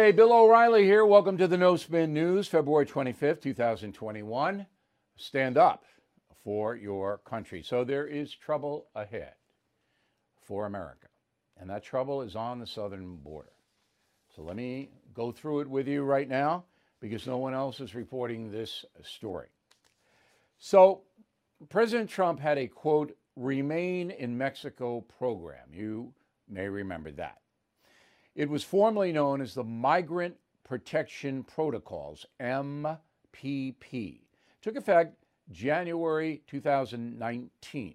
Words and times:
Hey, 0.00 0.12
Bill 0.12 0.32
O'Reilly 0.32 0.84
here. 0.84 1.04
Welcome 1.04 1.36
to 1.38 1.48
the 1.48 1.58
No 1.58 1.74
Spin 1.74 2.14
News, 2.14 2.46
February 2.46 2.86
25th, 2.86 3.42
2021. 3.42 4.64
Stand 5.16 5.58
up 5.58 5.82
for 6.44 6.76
your 6.76 7.18
country. 7.24 7.64
So 7.64 7.82
there 7.82 8.06
is 8.06 8.32
trouble 8.32 8.86
ahead 8.94 9.32
for 10.40 10.66
America, 10.66 11.08
and 11.56 11.68
that 11.68 11.82
trouble 11.82 12.22
is 12.22 12.36
on 12.36 12.60
the 12.60 12.66
southern 12.66 13.16
border. 13.16 13.50
So 14.36 14.42
let 14.42 14.54
me 14.54 14.90
go 15.14 15.32
through 15.32 15.62
it 15.62 15.68
with 15.68 15.88
you 15.88 16.04
right 16.04 16.28
now 16.28 16.66
because 17.00 17.26
no 17.26 17.38
one 17.38 17.52
else 17.52 17.80
is 17.80 17.96
reporting 17.96 18.52
this 18.52 18.84
story. 19.02 19.48
So, 20.58 21.02
President 21.70 22.08
Trump 22.08 22.38
had 22.38 22.56
a 22.56 22.68
quote, 22.68 23.16
remain 23.34 24.12
in 24.12 24.38
Mexico 24.38 25.00
program. 25.18 25.66
You 25.72 26.14
may 26.48 26.68
remember 26.68 27.10
that. 27.10 27.38
It 28.38 28.48
was 28.48 28.62
formerly 28.62 29.10
known 29.10 29.40
as 29.40 29.54
the 29.54 29.64
Migrant 29.64 30.36
Protection 30.62 31.42
Protocols, 31.42 32.24
MPP. 32.38 34.20
Took 34.62 34.76
effect 34.76 35.16
January 35.50 36.42
2019. 36.46 37.94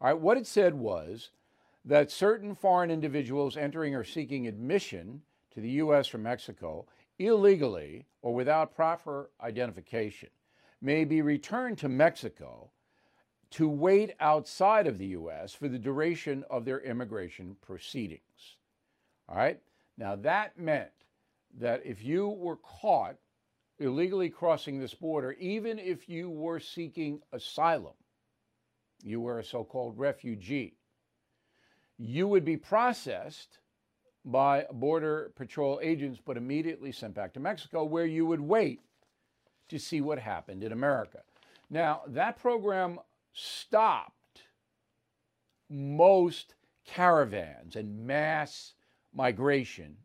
All 0.00 0.08
right, 0.08 0.18
what 0.18 0.38
it 0.38 0.46
said 0.46 0.72
was 0.72 1.28
that 1.84 2.10
certain 2.10 2.54
foreign 2.54 2.90
individuals 2.90 3.58
entering 3.58 3.94
or 3.94 4.02
seeking 4.02 4.46
admission 4.46 5.20
to 5.50 5.60
the 5.60 5.72
U.S. 5.72 6.06
from 6.06 6.22
Mexico 6.22 6.86
illegally 7.18 8.06
or 8.22 8.32
without 8.32 8.74
proper 8.74 9.28
identification 9.42 10.30
may 10.80 11.04
be 11.04 11.20
returned 11.20 11.76
to 11.76 11.90
Mexico 11.90 12.70
to 13.50 13.68
wait 13.68 14.14
outside 14.20 14.86
of 14.86 14.96
the 14.96 15.08
U.S. 15.08 15.52
for 15.52 15.68
the 15.68 15.78
duration 15.78 16.44
of 16.48 16.64
their 16.64 16.80
immigration 16.80 17.56
proceedings. 17.60 18.56
All 19.28 19.36
right? 19.36 19.60
Now, 19.96 20.16
that 20.16 20.58
meant 20.58 20.90
that 21.58 21.84
if 21.84 22.02
you 22.02 22.28
were 22.28 22.56
caught 22.56 23.16
illegally 23.78 24.28
crossing 24.28 24.78
this 24.78 24.94
border, 24.94 25.32
even 25.32 25.78
if 25.78 26.08
you 26.08 26.30
were 26.30 26.60
seeking 26.60 27.20
asylum, 27.32 27.94
you 29.02 29.20
were 29.20 29.38
a 29.38 29.44
so 29.44 29.64
called 29.64 29.98
refugee, 29.98 30.74
you 31.98 32.26
would 32.26 32.44
be 32.44 32.56
processed 32.56 33.58
by 34.24 34.66
Border 34.72 35.32
Patrol 35.36 35.80
agents, 35.82 36.20
but 36.24 36.36
immediately 36.36 36.92
sent 36.92 37.14
back 37.14 37.34
to 37.34 37.40
Mexico, 37.40 37.84
where 37.84 38.06
you 38.06 38.26
would 38.26 38.40
wait 38.40 38.80
to 39.68 39.78
see 39.78 40.00
what 40.00 40.18
happened 40.18 40.64
in 40.64 40.72
America. 40.72 41.20
Now, 41.70 42.02
that 42.06 42.38
program 42.38 43.00
stopped 43.32 44.42
most 45.68 46.54
caravans 46.86 47.76
and 47.76 48.06
mass 48.06 48.74
migration 49.14 49.96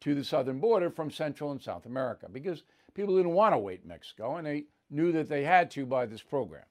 to 0.00 0.14
the 0.14 0.24
southern 0.24 0.58
border 0.58 0.90
from 0.90 1.10
Central 1.10 1.52
and 1.52 1.60
South 1.60 1.86
America 1.86 2.26
because 2.30 2.64
people 2.94 3.16
didn't 3.16 3.32
want 3.32 3.54
to 3.54 3.58
wait 3.58 3.86
Mexico 3.86 4.36
and 4.36 4.46
they 4.46 4.64
knew 4.90 5.12
that 5.12 5.28
they 5.28 5.44
had 5.44 5.70
to 5.72 5.86
by 5.86 6.06
this 6.06 6.22
program. 6.22 6.64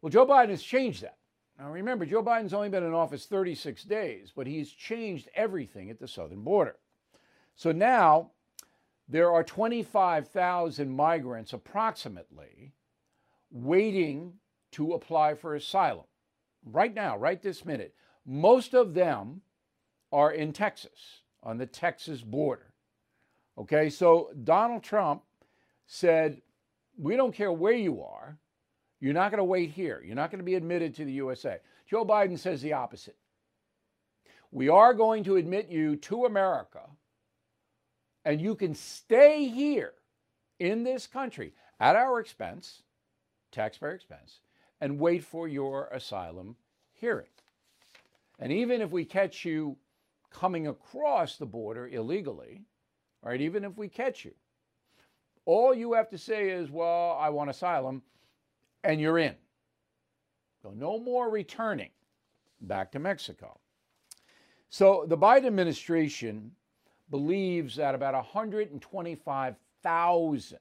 Well, 0.00 0.10
Joe 0.10 0.26
Biden 0.26 0.50
has 0.50 0.62
changed 0.62 1.02
that. 1.02 1.16
Now, 1.58 1.70
remember, 1.70 2.06
Joe 2.06 2.22
Biden's 2.22 2.54
only 2.54 2.68
been 2.68 2.84
in 2.84 2.94
office 2.94 3.26
36 3.26 3.82
days, 3.84 4.32
but 4.34 4.46
he's 4.46 4.70
changed 4.70 5.28
everything 5.34 5.90
at 5.90 5.98
the 5.98 6.06
southern 6.06 6.42
border. 6.42 6.76
So 7.56 7.72
now 7.72 8.30
there 9.08 9.32
are 9.32 9.42
25,000 9.42 10.90
migrants 10.90 11.52
approximately 11.52 12.72
waiting 13.50 14.34
to 14.72 14.92
apply 14.92 15.34
for 15.34 15.54
asylum 15.54 16.04
right 16.64 16.94
now, 16.94 17.16
right 17.16 17.42
this 17.42 17.64
minute. 17.64 17.94
Most 18.24 18.74
of 18.74 18.94
them 18.94 19.40
are 20.12 20.32
in 20.32 20.52
Texas, 20.52 21.22
on 21.42 21.58
the 21.58 21.66
Texas 21.66 22.22
border. 22.22 22.72
Okay, 23.56 23.90
so 23.90 24.30
Donald 24.44 24.82
Trump 24.82 25.22
said, 25.86 26.40
We 26.96 27.16
don't 27.16 27.34
care 27.34 27.52
where 27.52 27.72
you 27.72 28.02
are. 28.02 28.38
You're 29.00 29.14
not 29.14 29.30
going 29.30 29.38
to 29.38 29.44
wait 29.44 29.70
here. 29.70 30.02
You're 30.04 30.16
not 30.16 30.30
going 30.30 30.40
to 30.40 30.44
be 30.44 30.54
admitted 30.54 30.94
to 30.96 31.04
the 31.04 31.12
USA. 31.12 31.58
Joe 31.88 32.04
Biden 32.04 32.38
says 32.38 32.62
the 32.62 32.72
opposite. 32.72 33.16
We 34.50 34.68
are 34.68 34.94
going 34.94 35.24
to 35.24 35.36
admit 35.36 35.68
you 35.68 35.96
to 35.96 36.24
America, 36.24 36.80
and 38.24 38.40
you 38.40 38.54
can 38.54 38.74
stay 38.74 39.46
here 39.48 39.92
in 40.58 40.84
this 40.84 41.06
country 41.06 41.52
at 41.78 41.96
our 41.96 42.18
expense, 42.18 42.82
taxpayer 43.52 43.92
expense, 43.92 44.40
and 44.80 44.98
wait 44.98 45.22
for 45.22 45.48
your 45.48 45.88
asylum 45.88 46.56
hearing. 46.92 47.26
And 48.38 48.52
even 48.52 48.80
if 48.80 48.90
we 48.90 49.04
catch 49.04 49.44
you 49.44 49.76
coming 50.30 50.66
across 50.66 51.36
the 51.36 51.46
border 51.46 51.88
illegally, 51.88 52.62
right, 53.22 53.40
even 53.40 53.64
if 53.64 53.76
we 53.76 53.88
catch 53.88 54.24
you, 54.24 54.34
all 55.44 55.74
you 55.74 55.94
have 55.94 56.08
to 56.10 56.18
say 56.18 56.50
is, 56.50 56.70
well, 56.70 57.16
I 57.18 57.30
want 57.30 57.50
asylum, 57.50 58.02
and 58.84 59.00
you're 59.00 59.18
in. 59.18 59.34
So 60.62 60.72
no 60.76 60.98
more 60.98 61.30
returning 61.30 61.90
back 62.60 62.92
to 62.92 62.98
Mexico. 62.98 63.58
So 64.68 65.06
the 65.08 65.16
Biden 65.16 65.46
administration 65.46 66.52
believes 67.10 67.76
that 67.76 67.94
about 67.94 68.14
125,000 68.14 70.58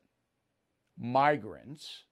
migrants 0.97 2.03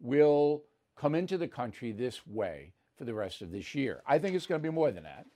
will 0.00 0.64
come 0.96 1.14
into 1.14 1.36
the 1.36 1.48
country 1.48 1.92
this 1.92 2.26
way 2.26 2.72
for 2.96 3.04
the 3.04 3.14
rest 3.14 3.42
of 3.42 3.50
this 3.50 3.74
year. 3.74 4.02
I 4.06 4.18
think 4.18 4.34
it's 4.34 4.46
going 4.46 4.60
to 4.60 4.68
be 4.68 4.74
more 4.74 4.90
than 4.90 5.04
that. 5.04 5.26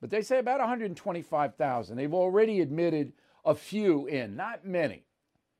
But 0.00 0.10
they 0.10 0.22
say 0.22 0.38
about 0.38 0.60
125,000. 0.60 1.96
They've 1.96 2.14
already 2.14 2.60
admitted 2.60 3.12
a 3.44 3.54
few 3.54 4.06
in, 4.06 4.36
not 4.36 4.66
many. 4.66 5.04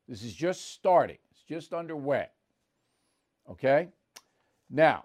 This 0.09 0.23
is 0.23 0.35
just 0.35 0.73
starting, 0.73 1.19
it's 1.31 1.43
just 1.43 1.73
underway. 1.73 2.29
Okay? 3.51 3.89
Now, 4.71 5.05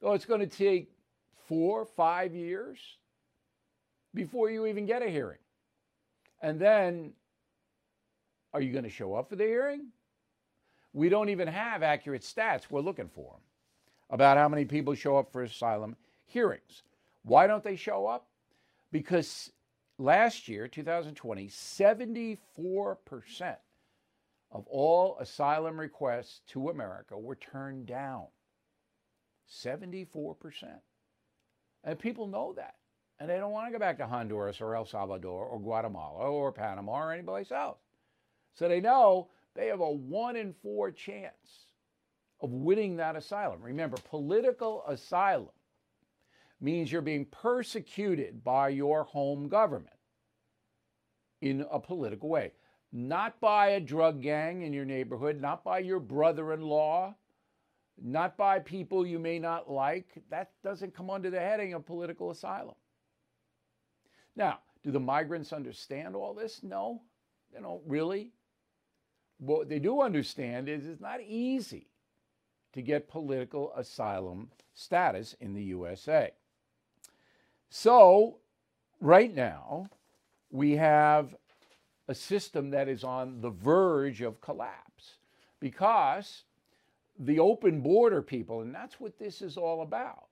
So 0.01 0.13
it's 0.13 0.25
going 0.25 0.41
to 0.41 0.47
take 0.47 0.91
four, 1.47 1.85
five 1.85 2.35
years 2.35 2.79
before 4.15 4.51
you 4.51 4.67
even 4.67 4.87
get 4.87 5.03
a 5.03 5.09
hearing. 5.09 5.39
And 6.43 6.61
then, 6.61 7.13
are 8.53 8.61
you 8.61 8.73
going 8.73 8.85
to 8.85 8.91
show 8.91 9.15
up 9.15 9.29
for 9.29 9.37
the 9.37 9.45
hearing? 9.45 9.89
We 10.93 11.09
don't 11.09 11.29
even 11.29 11.49
have 11.49 11.83
accurate 11.83 12.23
stats 12.23 12.71
we're 12.71 12.81
looking 12.81 13.09
for 13.09 13.37
about 14.11 14.37
how 14.37 14.49
many 14.49 14.65
people 14.65 14.95
show 14.95 15.17
up 15.17 15.33
for 15.33 15.43
asylum 15.43 15.97
hearings. 16.27 16.83
Why 17.23 17.47
don't 17.47 17.65
they 17.65 17.77
show 17.77 18.07
up? 18.07 18.27
Because 18.93 19.51
last 19.99 20.49
year, 20.49 20.69
2020, 20.69 21.49
74% 21.49 23.57
of 24.51 24.67
all 24.69 25.19
asylum 25.19 25.79
requests 25.79 26.41
to 26.49 26.69
America 26.69 27.19
were 27.19 27.37
turned 27.37 27.87
down. 27.87 28.27
74%. 29.51 30.07
And 31.85 31.99
people 31.99 32.27
know 32.27 32.53
that. 32.57 32.75
And 33.19 33.31
they 33.31 33.37
don't 33.39 33.53
want 33.53 33.69
to 33.69 33.73
go 33.73 33.79
back 33.79 33.99
to 33.99 34.07
Honduras 34.07 34.61
or 34.61 34.75
El 34.75 34.85
Salvador 34.85 35.47
or 35.47 35.61
Guatemala 35.61 36.31
or 36.31 36.53
Panama 36.53 36.93
or 36.93 37.13
anyplace 37.13 37.51
else. 37.51 37.79
So 38.55 38.69
they 38.69 38.81
know 38.81 39.29
they 39.55 39.69
have 39.69 39.81
a 39.81 39.91
one 39.91 40.37
in 40.37 40.55
four 40.63 40.91
chance 40.91 41.67
of 42.41 42.51
winning 42.51 42.97
that 42.97 43.17
asylum. 43.17 43.63
Remember, 43.63 43.97
political 44.09 44.85
asylum 44.87 45.49
means 46.61 46.91
you're 46.91 47.03
being 47.03 47.27
persecuted 47.27 48.45
by 48.45 48.69
your 48.69 49.05
home 49.05 49.49
government 49.49 49.97
in 51.41 51.65
a 51.71 51.79
political 51.79 52.29
way 52.29 52.53
not 52.97 53.39
by 53.41 53.69
a 53.69 53.81
drug 53.81 54.23
gang 54.23 54.63
in 54.63 54.73
your 54.73 54.87
neighborhood, 54.87 55.39
not 55.39 55.63
by 55.63 55.81
your 55.81 56.01
brother 56.01 56.55
in 56.55 56.63
law, 56.63 57.15
not 58.03 58.39
by 58.39 58.59
people 58.59 59.07
you 59.07 59.19
may 59.19 59.39
not 59.39 59.71
like. 59.71 60.07
That 60.31 60.53
doesn't 60.65 60.95
come 60.95 61.11
under 61.11 61.29
the 61.29 61.39
heading 61.39 61.75
of 61.75 61.85
political 61.85 62.31
asylum. 62.31 62.75
Now, 64.35 64.61
do 64.83 64.91
the 64.91 65.01
migrants 65.01 65.53
understand 65.53 66.17
all 66.17 66.33
this? 66.33 66.63
No, 66.63 67.03
they 67.53 67.61
don't 67.61 67.83
really. 67.87 68.33
What 69.39 69.69
they 69.69 69.79
do 69.79 70.01
understand 70.01 70.67
is 70.67 70.87
it's 70.87 71.01
not 71.01 71.21
easy 71.21 71.89
to 72.73 72.81
get 72.81 73.09
political 73.09 73.75
asylum 73.75 74.51
status 74.73 75.37
in 75.41 75.53
the 75.53 75.65
USA. 75.65 76.31
So, 77.69 78.39
right 79.03 79.35
now, 79.35 79.91
we 80.51 80.77
have 80.77 81.35
a 82.09 82.15
system 82.15 82.71
that 82.71 82.89
is 82.89 83.05
on 83.05 83.41
the 83.41 83.51
verge 83.51 84.23
of 84.23 84.41
collapse 84.41 85.17
because 85.61 86.45
the 87.19 87.39
open 87.39 87.81
border 87.81 88.23
people, 88.23 88.61
and 88.61 88.75
that's 88.75 89.01
what 89.01 89.19
this 89.19 89.43
is 89.43 89.57
all 89.57 89.83
about. 89.83 90.29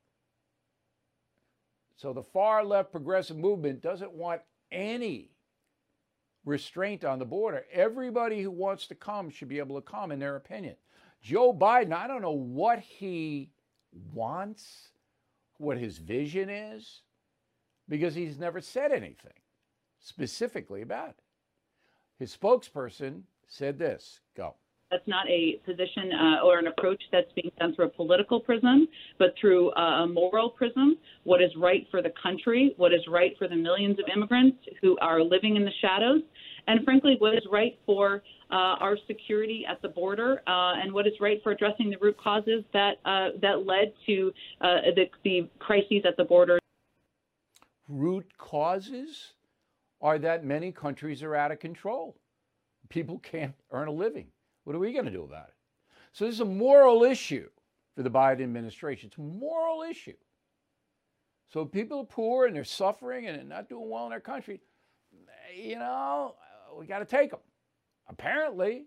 So 1.97 2.13
the 2.13 2.23
far 2.23 2.65
left 2.65 2.93
progressive 2.93 3.37
movement 3.37 3.81
doesn't 3.81 4.13
want 4.13 4.43
any 4.71 5.31
restraint 6.45 7.05
on 7.05 7.19
the 7.19 7.25
border. 7.25 7.65
Everybody 7.73 8.43
who 8.43 8.51
wants 8.51 8.87
to 8.89 8.95
come 8.95 9.31
should 9.31 9.49
be 9.49 9.59
able 9.59 9.81
to 9.81 9.91
come, 9.91 10.13
in 10.13 10.19
their 10.19 10.37
opinion. 10.37 10.77
Joe 11.23 11.55
Biden, 11.55 11.93
I 11.93 12.07
don't 12.07 12.21
know 12.21 12.33
what 12.33 12.81
he 12.81 13.51
wants, 14.13 14.89
what 15.57 15.79
his 15.79 15.99
vision 15.99 16.51
is, 16.51 17.01
because 17.89 18.15
he's 18.15 18.39
never 18.39 18.61
said 18.61 18.93
anything 18.93 19.33
specifically 20.01 20.83
about 20.83 21.11
it. 21.11 21.24
His 22.19 22.37
spokesperson 22.37 23.23
said 23.49 23.79
this 23.79 24.21
go. 24.37 24.55
That's 24.91 25.07
not 25.09 25.29
a 25.29 25.61
position 25.65 26.13
uh, 26.13 26.45
or 26.45 26.59
an 26.59 26.69
approach 26.69 27.03
that's 27.11 27.33
being 27.35 27.51
done 27.59 27.75
through 27.75 27.87
a 27.87 27.91
political 27.91 28.39
prism, 28.39 28.87
but 29.19 29.35
through 29.41 29.73
a 29.73 30.07
moral 30.07 30.51
prism. 30.51 30.97
What 31.25 31.43
is 31.43 31.51
right 31.57 31.85
for 31.91 32.01
the 32.01 32.13
country, 32.23 32.75
what 32.77 32.93
is 32.95 33.01
right 33.09 33.33
for 33.37 33.49
the 33.49 33.57
millions 33.57 33.99
of 33.99 34.05
immigrants 34.15 34.59
who 34.81 34.97
are 34.99 35.21
living 35.21 35.57
in 35.57 35.65
the 35.65 35.73
shadows, 35.81 36.23
and 36.69 36.85
frankly, 36.85 37.17
what 37.19 37.35
is 37.35 37.43
right 37.51 37.79
for 37.85 38.23
uh, 38.51 38.77
our 38.81 38.97
security 39.07 39.65
at 39.69 39.83
the 39.83 39.89
border, 39.89 40.43
uh, 40.47 40.75
and 40.81 40.93
what 40.93 41.07
is 41.07 41.15
right 41.21 41.43
for 41.43 41.53
addressing 41.53 41.91
the 41.91 41.97
root 42.01 42.17
causes 42.23 42.63
that 42.73 42.99
uh, 43.05 43.31
that 43.43 43.67
led 43.67 43.93
to 44.07 44.33
uh, 44.61 44.77
the, 44.95 45.07
the 45.25 45.49
crises 45.59 46.05
at 46.07 46.17
the 46.17 46.25
border. 46.25 46.59
Root 47.89 48.27
causes 48.39 49.34
are 50.05 50.19
that 50.19 50.45
many 50.45 50.71
countries 50.71 51.23
are 51.23 51.35
out 51.35 51.51
of 51.51 51.59
control. 51.59 52.15
People 52.91 53.19
can't 53.21 53.55
earn 53.71 53.89
a 53.89 53.93
living. 53.93 54.27
What 54.65 54.77
are 54.77 54.79
we 54.79 54.93
going 54.93 55.07
to 55.07 55.11
do 55.11 55.25
about 55.25 55.49
it? 55.49 55.55
So 56.13 56.27
this 56.27 56.35
is 56.35 56.41
a 56.41 56.45
moral 56.45 57.05
issue 57.05 57.49
for 57.97 58.03
the 58.03 58.11
Biden 58.11 58.43
administration. 58.43 59.09
It's 59.09 59.17
a 59.17 59.23
moral 59.23 59.83
issue. 59.83 60.13
So 61.51 61.65
people 61.65 62.01
are 62.01 62.05
poor 62.05 62.47
and 62.47 62.55
they're 62.55 62.65
suffering 62.65 63.27
and 63.27 63.39
they're 63.39 63.45
not 63.45 63.71
doing 63.71 63.89
well 63.89 64.05
in 64.05 64.11
their 64.11 64.21
country. 64.21 64.61
You 65.57 65.79
know, 65.79 66.35
we 66.79 66.85
got 66.85 66.99
to 66.99 67.07
take 67.07 67.31
them. 67.31 67.41
Apparently, 68.07 68.85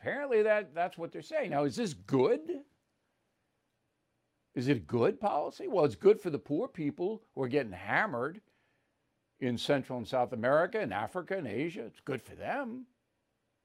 apparently 0.00 0.42
that 0.44 0.74
that's 0.74 0.96
what 0.96 1.12
they're 1.12 1.20
saying. 1.20 1.50
Now, 1.50 1.64
is 1.64 1.76
this 1.76 1.92
good? 1.92 2.40
Is 4.54 4.68
it 4.68 4.86
good 4.86 5.20
policy? 5.20 5.68
Well, 5.68 5.84
it's 5.84 5.94
good 5.94 6.18
for 6.18 6.30
the 6.30 6.38
poor 6.38 6.68
people 6.68 7.22
who 7.34 7.42
are 7.42 7.48
getting 7.48 7.72
hammered 7.72 8.40
in 9.40 9.58
Central 9.58 9.98
and 9.98 10.08
South 10.08 10.32
America 10.32 10.80
and 10.80 10.92
Africa 10.92 11.36
and 11.36 11.46
Asia. 11.46 11.84
It's 11.84 12.00
good 12.00 12.22
for 12.22 12.34
them. 12.34 12.86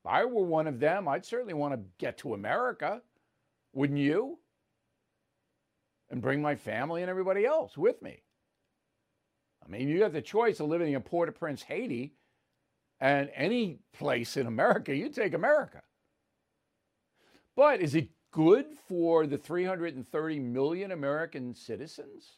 If 0.03 0.11
I 0.11 0.25
were 0.25 0.43
one 0.43 0.67
of 0.67 0.79
them, 0.79 1.07
I'd 1.07 1.25
certainly 1.25 1.53
want 1.53 1.73
to 1.73 1.81
get 1.97 2.17
to 2.19 2.33
America. 2.33 3.01
Wouldn't 3.73 3.99
you? 3.99 4.39
And 6.09 6.21
bring 6.21 6.41
my 6.41 6.55
family 6.55 7.01
and 7.01 7.09
everybody 7.09 7.45
else 7.45 7.77
with 7.77 8.01
me. 8.01 8.23
I 9.63 9.69
mean, 9.69 9.87
you 9.87 9.99
got 9.99 10.11
the 10.11 10.21
choice 10.21 10.59
of 10.59 10.67
living 10.67 10.93
in 10.93 11.01
Port 11.01 11.29
au 11.29 11.31
Prince, 11.31 11.61
Haiti, 11.61 12.15
and 12.99 13.29
any 13.33 13.79
place 13.93 14.35
in 14.35 14.47
America, 14.47 14.95
you 14.95 15.09
take 15.09 15.33
America. 15.33 15.81
But 17.55 17.81
is 17.81 17.95
it 17.95 18.09
good 18.31 18.65
for 18.87 19.27
the 19.27 19.37
330 19.37 20.39
million 20.39 20.91
American 20.91 21.53
citizens 21.53 22.37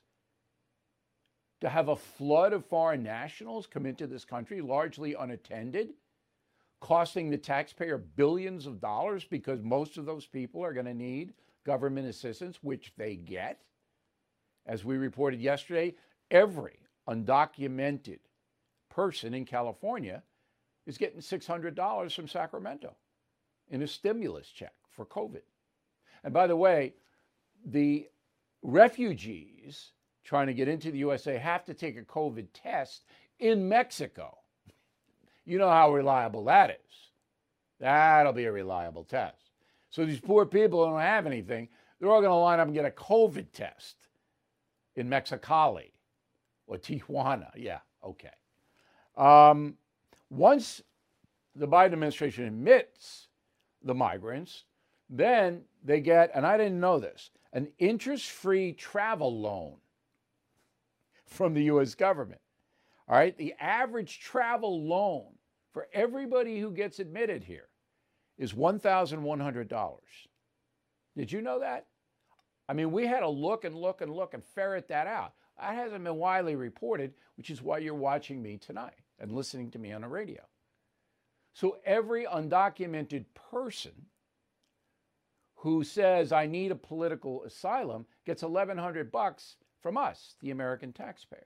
to 1.63 1.69
have 1.69 1.89
a 1.89 1.95
flood 1.95 2.54
of 2.54 2.65
foreign 2.65 3.01
nationals 3.01 3.65
come 3.65 3.88
into 3.88 4.06
this 4.06 4.24
country 4.24 4.62
largely 4.62 5.15
unattended? 5.15 5.94
costing 6.83 7.30
the 7.30 7.38
taxpayer 7.38 7.98
billions 7.98 8.65
of 8.65 8.81
dollars 8.81 9.24
because 9.24 9.63
most 9.63 9.98
of 9.98 10.06
those 10.06 10.25
people 10.25 10.62
are 10.62 10.74
going 10.74 10.86
to 10.86 10.94
need 10.94 11.33
government 11.65 12.06
assistance, 12.06 12.60
which 12.62 12.92
they 12.98 13.15
get. 13.15 13.62
As 14.65 14.83
we 14.83 14.98
reported 14.98 15.39
yesterday, 15.39 15.95
every 16.30 16.80
undocumented 17.07 18.19
person 18.89 19.33
in 19.33 19.45
California 19.45 20.24
is 20.86 20.98
getting 20.98 21.21
$600 21.21 22.13
from 22.13 22.27
Sacramento 22.27 22.98
in 23.69 23.81
a 23.81 23.88
stimulus 23.88 24.50
check 24.50 24.74
for 24.92 25.06
COVID. 25.06 25.44
And 26.25 26.33
by 26.33 26.48
the 26.48 26.57
way, 26.57 26.95
the 27.65 28.10
refugees 28.62 29.94
trying 30.24 30.48
to 30.48 30.54
get 30.54 30.68
into 30.68 30.92
the 30.92 31.00
USA 31.00 31.38
have 31.38 31.66
to 31.66 31.74
take 31.74 31.98
a 31.98 32.02
COVID 32.02 32.48
test 32.54 33.04
in 33.40 33.68
Mexico. 33.68 34.38
You 35.46 35.58
know 35.58 35.70
how 35.70 35.94
reliable 35.94 36.46
that 36.46 36.70
is. 36.70 37.12
That'll 37.80 38.34
be 38.34 38.46
a 38.46 38.52
reliable 38.52 39.04
test. 39.04 39.52
So 39.90 40.06
these 40.06 40.20
poor 40.20 40.46
people 40.46 40.86
don't 40.86 41.00
have 41.00 41.25
anything. 41.25 41.68
They're 42.00 42.10
all 42.10 42.22
going 42.22 42.31
to 42.31 42.36
line 42.36 42.60
up 42.60 42.68
and 42.68 42.75
get 42.75 42.86
a 42.86 42.92
COVID 42.92 43.48
test 43.52 43.96
in 44.96 45.10
Mexicali 45.10 45.92
or 46.68 46.78
Tijuana. 46.78 47.50
Yeah, 47.56 47.80
okay. 48.04 48.30
Um, 49.18 49.75
once 50.30 50.81
the 51.56 51.68
Biden 51.68 51.94
administration 51.94 52.46
admits 52.46 53.28
the 53.84 53.94
migrants, 53.94 54.64
then 55.10 55.62
they 55.84 56.00
get, 56.00 56.31
and 56.34 56.46
I 56.46 56.58
didn't 56.58 56.80
know 56.80 57.00
this, 57.00 57.30
an 57.52 57.68
interest 57.78 58.31
free 58.31 58.74
travel 58.74 59.40
loan 59.40 59.75
from 61.33 61.53
the 61.53 61.63
U.S. 61.63 61.95
government. 61.95 62.41
All 63.07 63.18
right, 63.18 63.38
the 63.38 63.53
average 63.59 64.19
travel 64.19 64.88
loan 64.88 65.25
for 65.74 65.88
everybody 65.94 66.59
who 66.59 66.71
gets 66.71 67.00
admitted 67.00 67.44
here 67.44 67.68
is 68.38 68.53
$1,100. 68.53 69.89
Did 71.18 71.31
you 71.31 71.41
know 71.41 71.59
that? 71.59 71.85
I 72.69 72.74
mean, 72.74 72.91
we 72.91 73.06
had 73.06 73.19
to 73.19 73.30
look 73.30 73.65
and 73.65 73.75
look 73.75 74.01
and 74.01 74.13
look 74.13 74.33
and 74.33 74.44
ferret 74.44 74.88
that 74.88 75.07
out. 75.07 75.33
That 75.59 75.75
hasn't 75.75 76.03
been 76.03 76.15
widely 76.15 76.56
reported, 76.56 77.13
which 77.36 77.50
is 77.50 77.62
why 77.62 77.79
you're 77.79 77.94
watching 77.94 78.41
me 78.41 78.57
tonight 78.57 78.95
and 79.19 79.31
listening 79.31 79.69
to 79.71 79.79
me 79.79 79.91
on 79.91 80.01
the 80.01 80.07
radio. 80.07 80.41
So 81.53 81.77
every 81.86 82.25
undocumented 82.25 83.25
person 83.51 83.91
who 85.56 85.83
says 85.83 86.31
I 86.31 86.47
need 86.47 86.71
a 86.71 86.75
political 86.75 87.44
asylum 87.44 88.06
gets 88.25 88.41
1100 88.41 89.12
bucks 89.12 89.57
from 89.83 89.97
us, 89.97 90.35
the 90.41 90.50
American 90.50 90.91
taxpayer. 90.91 91.45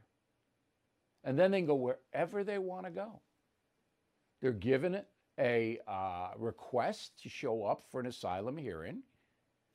And 1.26 1.38
then 1.38 1.52
they 1.52 1.60
can 1.60 1.68
go 1.68 1.76
wherever 1.76 2.44
they 2.46 2.60
want 2.60 2.86
to 2.86 2.92
go. 2.92 3.20
They're 4.42 4.54
given 4.54 5.02
a 5.40 5.80
uh, 5.88 6.30
request 6.38 7.22
to 7.24 7.30
show 7.30 7.66
up 7.66 7.84
for 7.92 8.00
an 8.00 8.06
asylum 8.06 8.56
hearing, 8.56 9.02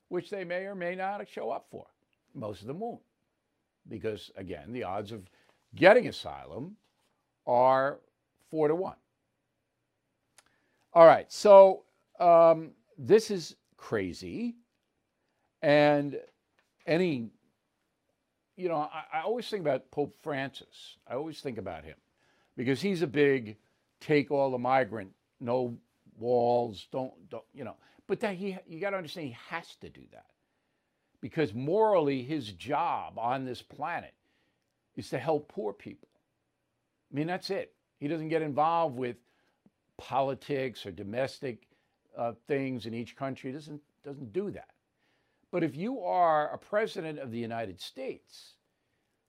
which 0.08 0.30
they 0.30 0.44
may 0.44 0.64
or 0.64 0.74
may 0.74 0.94
not 0.94 1.28
show 1.28 1.50
up 1.50 1.66
for. 1.70 1.86
Most 2.34 2.62
of 2.62 2.68
them 2.68 2.80
won't, 2.80 3.02
because 3.88 4.30
again, 4.36 4.72
the 4.72 4.84
odds 4.84 5.12
of 5.12 5.28
getting 5.74 6.08
asylum 6.08 6.76
are 7.46 7.98
four 8.50 8.68
to 8.68 8.74
one. 8.74 8.96
All 10.94 11.06
right, 11.06 11.30
so 11.32 11.84
um, 12.20 12.70
this 12.96 13.30
is 13.30 13.56
crazy, 13.76 14.54
and 15.62 16.18
any, 16.86 17.30
you 18.62 18.68
know, 18.68 18.76
I, 18.76 19.18
I 19.18 19.22
always 19.22 19.48
think 19.48 19.62
about 19.62 19.90
Pope 19.90 20.14
Francis. 20.22 20.96
I 21.08 21.14
always 21.14 21.40
think 21.40 21.58
about 21.58 21.84
him 21.84 21.96
because 22.56 22.80
he's 22.80 23.02
a 23.02 23.06
big 23.08 23.56
take 24.00 24.30
all 24.30 24.52
the 24.52 24.58
migrant, 24.58 25.10
no 25.40 25.76
walls, 26.18 26.86
don't, 26.92 27.12
don't 27.28 27.44
you 27.52 27.64
know. 27.64 27.74
But 28.06 28.20
that 28.20 28.36
he, 28.36 28.56
you 28.68 28.80
got 28.80 28.90
to 28.90 28.96
understand, 28.96 29.26
he 29.26 29.36
has 29.48 29.74
to 29.80 29.88
do 29.88 30.02
that 30.12 30.26
because 31.20 31.54
morally, 31.54 32.22
his 32.22 32.52
job 32.52 33.18
on 33.18 33.44
this 33.44 33.62
planet 33.62 34.14
is 34.96 35.08
to 35.10 35.18
help 35.18 35.48
poor 35.48 35.72
people. 35.72 36.08
I 37.12 37.16
mean, 37.16 37.26
that's 37.26 37.50
it. 37.50 37.72
He 37.98 38.06
doesn't 38.06 38.28
get 38.28 38.42
involved 38.42 38.96
with 38.96 39.16
politics 39.98 40.86
or 40.86 40.92
domestic 40.92 41.66
uh, 42.16 42.32
things 42.46 42.86
in 42.86 42.94
each 42.94 43.16
country. 43.16 43.50
He 43.50 43.54
doesn't 43.54 43.80
doesn't 44.04 44.32
do 44.32 44.50
that. 44.50 44.70
But 45.52 45.62
if 45.62 45.76
you 45.76 46.00
are 46.00 46.52
a 46.52 46.58
president 46.58 47.18
of 47.18 47.30
the 47.30 47.38
United 47.38 47.78
States, 47.78 48.54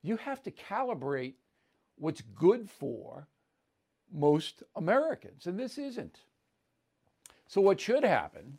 you 0.02 0.16
have 0.16 0.42
to 0.44 0.50
calibrate 0.50 1.34
what's 1.96 2.22
good 2.22 2.68
for 2.68 3.28
most 4.12 4.62
Americans, 4.74 5.46
and 5.46 5.60
this 5.60 5.76
isn't. 5.76 6.20
So, 7.46 7.60
what 7.60 7.78
should 7.78 8.04
happen 8.04 8.58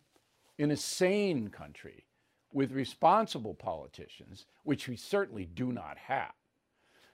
in 0.60 0.72
a 0.72 0.77
sane 0.77 1.50
country 1.50 2.05
with 2.53 2.72
responsible 2.72 3.55
politicians, 3.55 4.45
which 4.63 4.88
we 4.88 4.95
certainly 4.95 5.45
do 5.45 5.72
not 5.72 5.98
have, 5.98 6.34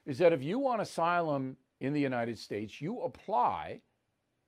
is 0.05 0.17
that 0.17 0.33
if 0.33 0.43
you 0.43 0.59
want 0.59 0.81
asylum 0.81 1.55
in 1.79 1.93
the 1.93 2.01
United 2.01 2.37
States, 2.37 2.81
you 2.81 3.01
apply 3.01 3.81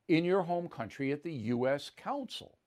in 0.10 0.25
your 0.25 0.43
home 0.43 0.67
country 0.67 1.13
at 1.13 1.24
the 1.24 1.31
U.S. 1.31 1.89
Consul. 1.95 2.57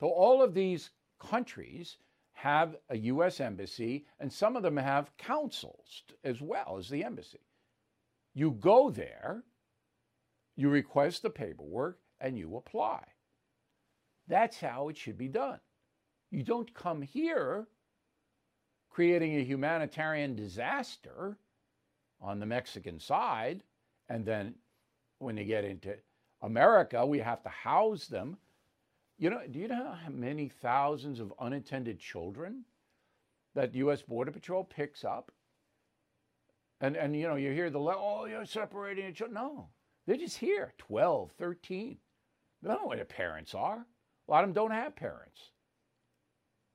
So, 0.00 0.08
all 0.08 0.42
of 0.42 0.54
these 0.54 0.90
countries 1.18 1.98
have 2.32 2.76
a 2.88 2.96
U.S. 2.96 3.40
embassy, 3.40 4.06
and 4.20 4.32
some 4.32 4.56
of 4.56 4.62
them 4.62 4.76
have 4.76 5.16
consuls 5.18 6.02
as 6.22 6.40
well 6.40 6.76
as 6.78 6.88
the 6.88 7.04
embassy. 7.04 7.40
You 8.34 8.52
go 8.52 8.90
there 8.90 9.44
you 10.58 10.68
request 10.68 11.22
the 11.22 11.30
paperwork 11.30 12.00
and 12.20 12.36
you 12.36 12.56
apply. 12.56 13.04
That's 14.26 14.58
how 14.58 14.88
it 14.88 14.96
should 14.96 15.16
be 15.16 15.28
done. 15.28 15.60
You 16.32 16.42
don't 16.42 16.74
come 16.74 17.00
here 17.00 17.68
creating 18.90 19.36
a 19.36 19.44
humanitarian 19.44 20.34
disaster 20.34 21.38
on 22.20 22.40
the 22.40 22.46
Mexican 22.46 22.98
side. 22.98 23.62
And 24.08 24.26
then 24.26 24.56
when 25.20 25.36
you 25.36 25.44
get 25.44 25.64
into 25.64 25.94
America, 26.42 27.06
we 27.06 27.20
have 27.20 27.44
to 27.44 27.48
house 27.48 28.08
them. 28.08 28.36
You 29.18 29.30
know, 29.30 29.40
do 29.50 29.58
you 29.58 29.66
know 29.66 29.94
how 30.04 30.10
many 30.10 30.48
thousands 30.48 31.18
of 31.18 31.32
unattended 31.40 31.98
children 31.98 32.64
that 33.54 33.74
U.S. 33.74 34.00
Border 34.02 34.30
Patrol 34.30 34.62
picks 34.62 35.04
up? 35.04 35.32
And, 36.80 36.96
and 36.96 37.16
you 37.16 37.26
know, 37.26 37.34
you 37.34 37.52
hear 37.52 37.70
the, 37.70 37.80
oh, 37.80 38.26
you're 38.26 38.46
separating 38.46 39.06
the 39.06 39.12
children. 39.12 39.34
No, 39.34 39.68
they're 40.06 40.16
just 40.16 40.38
here, 40.38 40.72
12, 40.78 41.32
13. 41.32 41.98
They 42.62 42.68
don't 42.68 42.80
know 42.80 42.86
where 42.86 42.96
their 42.96 43.04
parents 43.04 43.54
are. 43.54 43.84
A 44.28 44.30
lot 44.30 44.44
of 44.44 44.50
them 44.50 44.54
don't 44.54 44.70
have 44.70 44.94
parents. 44.94 45.50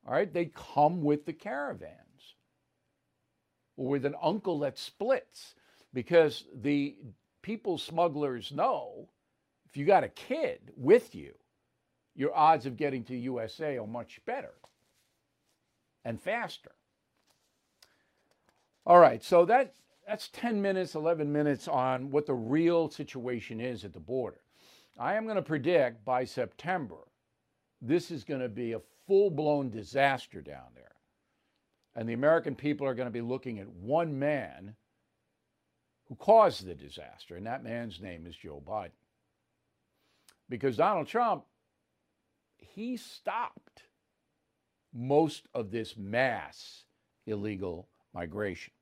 All 0.06 0.14
right, 0.14 0.32
they 0.32 0.52
come 0.54 1.02
with 1.02 1.26
the 1.26 1.32
caravans 1.32 2.36
or 3.78 3.88
with 3.88 4.06
an 4.06 4.16
uncle 4.22 4.60
that 4.60 4.78
splits 4.78 5.56
because 5.94 6.44
the 6.54 6.98
people 7.42 7.78
smugglers 7.78 8.52
know 8.52 9.08
if 9.70 9.78
you 9.78 9.86
got 9.86 10.04
a 10.04 10.10
kid 10.10 10.60
with 10.76 11.16
you, 11.16 11.34
your 12.16 12.36
odds 12.36 12.66
of 12.66 12.78
getting 12.78 13.04
to 13.06 13.16
USA 13.16 13.78
are 13.78 13.88
much 13.88 14.20
better 14.26 14.54
and 16.06 16.22
faster. 16.22 16.72
All 18.86 19.00
right, 19.00 19.24
so 19.24 19.46
that 19.46 19.74
that's 20.08 20.28
10 20.30 20.62
minutes, 20.62 20.96
11 20.96 21.32
minutes 21.32 21.68
on 21.68 22.12
what 22.12 22.26
the 22.26 22.34
real 22.34 22.90
situation 22.90 23.62
is 23.62 23.86
at 23.86 23.94
the 23.94 24.00
border. 24.00 24.42
I 25.00 25.16
am 25.16 25.24
going 25.24 25.38
to 25.38 25.42
predict 25.42 26.04
by 26.04 26.26
September 26.26 26.98
this 27.82 28.12
is 28.12 28.24
going 28.24 28.42
to 28.42 28.50
be 28.50 28.74
a 28.74 28.82
full 29.08 29.30
blown 29.30 29.70
disaster 29.70 30.42
down 30.42 30.68
there. 30.76 30.96
And 31.96 32.08
the 32.08 32.14
American 32.14 32.56
people 32.56 32.88
are 32.88 32.96
going 32.96 33.08
to 33.08 33.12
be 33.12 33.22
looking 33.22 33.60
at 33.60 33.68
one 33.68 34.18
man 34.18 34.76
who 36.08 36.16
caused 36.16 36.66
the 36.66 36.74
disaster, 36.74 37.36
and 37.36 37.46
that 37.46 37.64
man's 37.64 38.02
name 38.02 38.26
is 38.26 38.36
Joe 38.36 38.62
Biden. 38.66 38.92
Because 40.50 40.78
Donald 40.78 41.08
Trump, 41.08 41.44
he 42.76 42.98
stopped 42.98 43.84
most 44.94 45.48
of 45.54 45.72
this 45.72 45.98
mass 45.98 46.84
illegal 47.26 47.88
migration. 48.14 48.74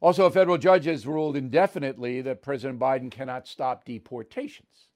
Also, 0.00 0.24
a 0.24 0.30
federal 0.30 0.56
judge 0.56 0.86
has 0.86 1.06
ruled 1.06 1.36
indefinitely 1.36 2.22
that 2.22 2.42
President 2.42 2.78
Biden 2.78 3.10
cannot 3.10 3.46
stop 3.46 3.84
deportations. 3.84 4.88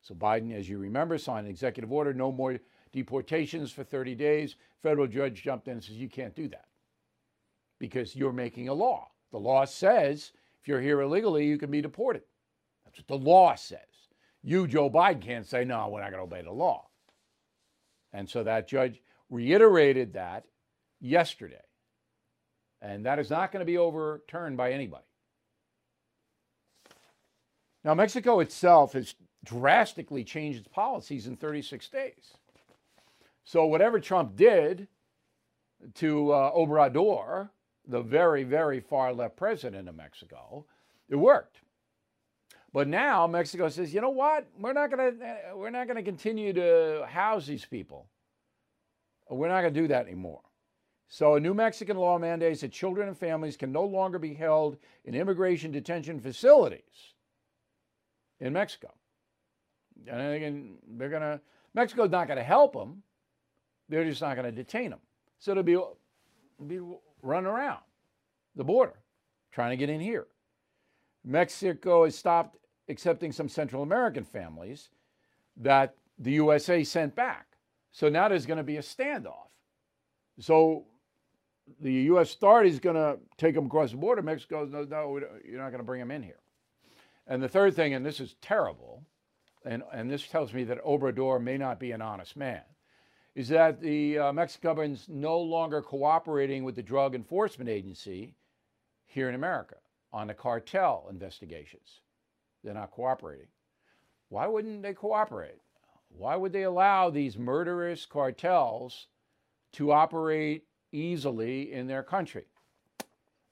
So, 0.00 0.14
Biden, 0.14 0.54
as 0.54 0.68
you 0.68 0.78
remember, 0.78 1.18
signed 1.18 1.46
an 1.46 1.50
executive 1.50 1.92
order 1.92 2.14
no 2.14 2.32
more 2.32 2.58
deportations 2.92 3.70
for 3.70 3.84
30 3.84 4.14
days. 4.14 4.56
Federal 4.82 5.06
judge 5.06 5.42
jumped 5.42 5.68
in 5.68 5.74
and 5.74 5.84
says, 5.84 5.96
You 5.96 6.08
can't 6.08 6.34
do 6.34 6.48
that 6.48 6.66
because 7.78 8.16
you're 8.16 8.32
making 8.32 8.68
a 8.68 8.74
law. 8.74 9.08
The 9.32 9.38
law 9.38 9.66
says 9.66 10.32
if 10.60 10.68
you're 10.68 10.80
here 10.80 11.00
illegally, 11.00 11.46
you 11.46 11.58
can 11.58 11.70
be 11.70 11.82
deported. 11.82 12.22
That's 12.84 12.98
what 12.98 13.08
the 13.08 13.30
law 13.30 13.54
says. 13.54 13.80
You, 14.42 14.66
Joe 14.66 14.88
Biden, 14.88 15.20
can't 15.20 15.46
say, 15.46 15.64
No, 15.64 15.88
we're 15.88 16.00
not 16.00 16.10
going 16.10 16.26
to 16.26 16.34
obey 16.34 16.42
the 16.42 16.52
law. 16.52 16.86
And 18.16 18.30
so 18.30 18.42
that 18.44 18.66
judge 18.66 19.02
reiterated 19.28 20.14
that 20.14 20.46
yesterday. 21.00 21.60
And 22.80 23.04
that 23.04 23.18
is 23.18 23.28
not 23.28 23.52
going 23.52 23.60
to 23.60 23.66
be 23.66 23.76
overturned 23.76 24.56
by 24.56 24.72
anybody. 24.72 25.04
Now, 27.84 27.92
Mexico 27.92 28.40
itself 28.40 28.94
has 28.94 29.14
drastically 29.44 30.24
changed 30.24 30.60
its 30.60 30.68
policies 30.68 31.26
in 31.26 31.36
36 31.36 31.86
days. 31.90 32.32
So, 33.44 33.66
whatever 33.66 34.00
Trump 34.00 34.34
did 34.34 34.88
to 35.96 36.32
uh, 36.32 36.52
Obrador, 36.52 37.50
the 37.86 38.00
very, 38.00 38.44
very 38.44 38.80
far 38.80 39.12
left 39.12 39.36
president 39.36 39.90
of 39.90 39.94
Mexico, 39.94 40.64
it 41.10 41.16
worked. 41.16 41.58
But 42.72 42.88
now 42.88 43.26
Mexico 43.26 43.68
says, 43.68 43.94
you 43.94 44.00
know 44.00 44.10
what? 44.10 44.46
We're 44.58 44.72
not 44.72 44.90
going 44.90 45.18
to 45.18 45.24
uh, 45.24 45.56
we're 45.56 45.70
not 45.70 45.86
going 45.86 45.96
to 45.96 46.02
continue 46.02 46.52
to 46.52 47.06
house 47.08 47.46
these 47.46 47.64
people. 47.64 48.06
We're 49.30 49.48
not 49.48 49.62
going 49.62 49.74
to 49.74 49.80
do 49.80 49.88
that 49.88 50.06
anymore. 50.06 50.42
So, 51.08 51.36
a 51.36 51.40
new 51.40 51.54
Mexican 51.54 51.96
law 51.96 52.18
mandates 52.18 52.62
that 52.62 52.72
children 52.72 53.08
and 53.08 53.16
families 53.16 53.56
can 53.56 53.70
no 53.70 53.84
longer 53.84 54.18
be 54.18 54.34
held 54.34 54.76
in 55.04 55.14
immigration 55.14 55.70
detention 55.70 56.20
facilities 56.20 57.14
in 58.40 58.52
Mexico. 58.52 58.92
And 60.08 60.78
they're 60.98 61.08
going 61.08 61.22
to, 61.22 61.40
Mexico's 61.74 62.10
not 62.10 62.26
going 62.26 62.38
to 62.38 62.44
help 62.44 62.74
them. 62.74 63.02
They're 63.88 64.04
just 64.04 64.20
not 64.20 64.36
going 64.36 64.46
to 64.46 64.52
detain 64.52 64.90
them. 64.90 64.98
So 65.38 65.54
they'll 65.54 65.62
be, 65.62 65.78
be 66.66 66.80
running 67.22 67.48
around 67.48 67.80
the 68.56 68.64
border 68.64 68.94
trying 69.52 69.70
to 69.70 69.76
get 69.76 69.88
in 69.88 70.00
here. 70.00 70.26
Mexico 71.26 72.04
has 72.04 72.16
stopped 72.16 72.56
accepting 72.88 73.32
some 73.32 73.48
Central 73.48 73.82
American 73.82 74.24
families 74.24 74.90
that 75.56 75.96
the 76.18 76.32
USA 76.32 76.84
sent 76.84 77.14
back. 77.16 77.46
So 77.90 78.08
now 78.08 78.28
there's 78.28 78.46
going 78.46 78.58
to 78.58 78.62
be 78.62 78.76
a 78.76 78.82
standoff. 78.82 79.48
So 80.38 80.84
the 81.80 81.92
U.S. 81.92 82.32
authorities 82.34 82.74
is 82.74 82.80
going 82.80 82.96
to 82.96 83.18
take 83.36 83.56
them 83.56 83.66
across 83.66 83.90
the 83.90 83.96
border. 83.96 84.22
Mexico 84.22 84.64
no, 84.66 84.84
no, 84.84 85.20
you're 85.44 85.58
not 85.58 85.70
going 85.70 85.80
to 85.80 85.84
bring 85.84 86.00
them 86.00 86.12
in 86.12 86.22
here. 86.22 86.38
And 87.26 87.42
the 87.42 87.48
third 87.48 87.74
thing, 87.74 87.94
and 87.94 88.06
this 88.06 88.20
is 88.20 88.36
terrible, 88.40 89.02
and, 89.64 89.82
and 89.92 90.08
this 90.08 90.28
tells 90.28 90.54
me 90.54 90.62
that 90.64 90.84
Obrador 90.84 91.42
may 91.42 91.58
not 91.58 91.80
be 91.80 91.90
an 91.90 92.00
honest 92.00 92.36
man, 92.36 92.62
is 93.34 93.48
that 93.48 93.80
the 93.80 94.18
uh, 94.18 94.32
Mexicans 94.32 95.06
no 95.08 95.40
longer 95.40 95.82
cooperating 95.82 96.62
with 96.62 96.76
the 96.76 96.82
Drug 96.82 97.16
Enforcement 97.16 97.68
Agency 97.68 98.36
here 99.06 99.28
in 99.28 99.34
America 99.34 99.76
on 100.16 100.26
the 100.26 100.34
cartel 100.34 101.06
investigations. 101.10 102.00
They're 102.64 102.74
not 102.74 102.90
cooperating. 102.90 103.48
Why 104.28 104.46
wouldn't 104.46 104.82
they 104.82 104.94
cooperate? 104.94 105.60
Why 106.08 106.36
would 106.36 106.52
they 106.52 106.62
allow 106.62 107.10
these 107.10 107.38
murderous 107.38 108.06
cartels 108.06 109.06
to 109.76 109.92
operate 109.92 110.64
easily 110.92 111.72
in 111.72 111.86
their 111.86 112.02
country. 112.02 112.46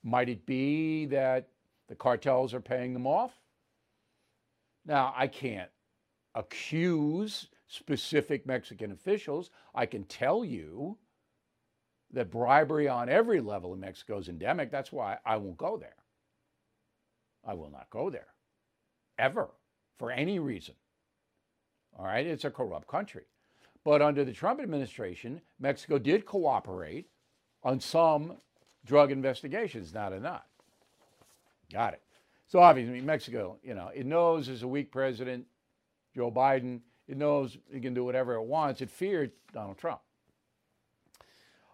Might 0.02 0.28
it 0.28 0.46
be 0.46 1.06
that 1.06 1.48
the 1.88 1.94
cartels 1.94 2.54
are 2.54 2.60
paying 2.60 2.92
them 2.92 3.06
off? 3.06 3.32
Now, 4.86 5.14
I 5.16 5.26
can't 5.26 5.70
accuse 6.34 7.48
specific 7.66 8.46
Mexican 8.46 8.92
officials. 8.92 9.50
I 9.74 9.86
can 9.86 10.04
tell 10.04 10.44
you 10.44 10.98
that 12.12 12.30
bribery 12.30 12.88
on 12.88 13.08
every 13.08 13.40
level 13.40 13.74
in 13.74 13.80
Mexico 13.80 14.18
is 14.18 14.28
endemic. 14.28 14.70
That's 14.70 14.92
why 14.92 15.18
I 15.24 15.36
won't 15.36 15.56
go 15.56 15.76
there. 15.76 15.96
I 17.46 17.54
will 17.54 17.70
not 17.70 17.90
go 17.90 18.10
there 18.10 18.28
ever 19.18 19.48
for 19.98 20.10
any 20.10 20.38
reason. 20.38 20.74
All 21.98 22.04
right, 22.04 22.26
it's 22.26 22.44
a 22.44 22.50
corrupt 22.50 22.88
country. 22.88 23.24
But 23.84 24.02
under 24.02 24.24
the 24.24 24.32
Trump 24.32 24.60
administration, 24.60 25.40
Mexico 25.60 25.98
did 25.98 26.24
cooperate 26.24 27.06
on 27.62 27.80
some 27.80 28.38
drug 28.84 29.12
investigations, 29.12 29.92
not 29.92 30.12
enough. 30.12 30.46
Got 31.72 31.94
it. 31.94 32.02
So 32.46 32.60
obviously, 32.60 33.00
Mexico, 33.00 33.58
you 33.62 33.74
know, 33.74 33.90
it 33.94 34.06
knows 34.06 34.46
there's 34.46 34.62
a 34.62 34.68
weak 34.68 34.90
president, 34.90 35.46
Joe 36.14 36.30
Biden. 36.30 36.80
It 37.08 37.16
knows 37.16 37.58
it 37.72 37.82
can 37.82 37.94
do 37.94 38.04
whatever 38.04 38.34
it 38.34 38.44
wants. 38.44 38.80
It 38.80 38.90
feared 38.90 39.32
Donald 39.52 39.78
Trump. 39.78 40.00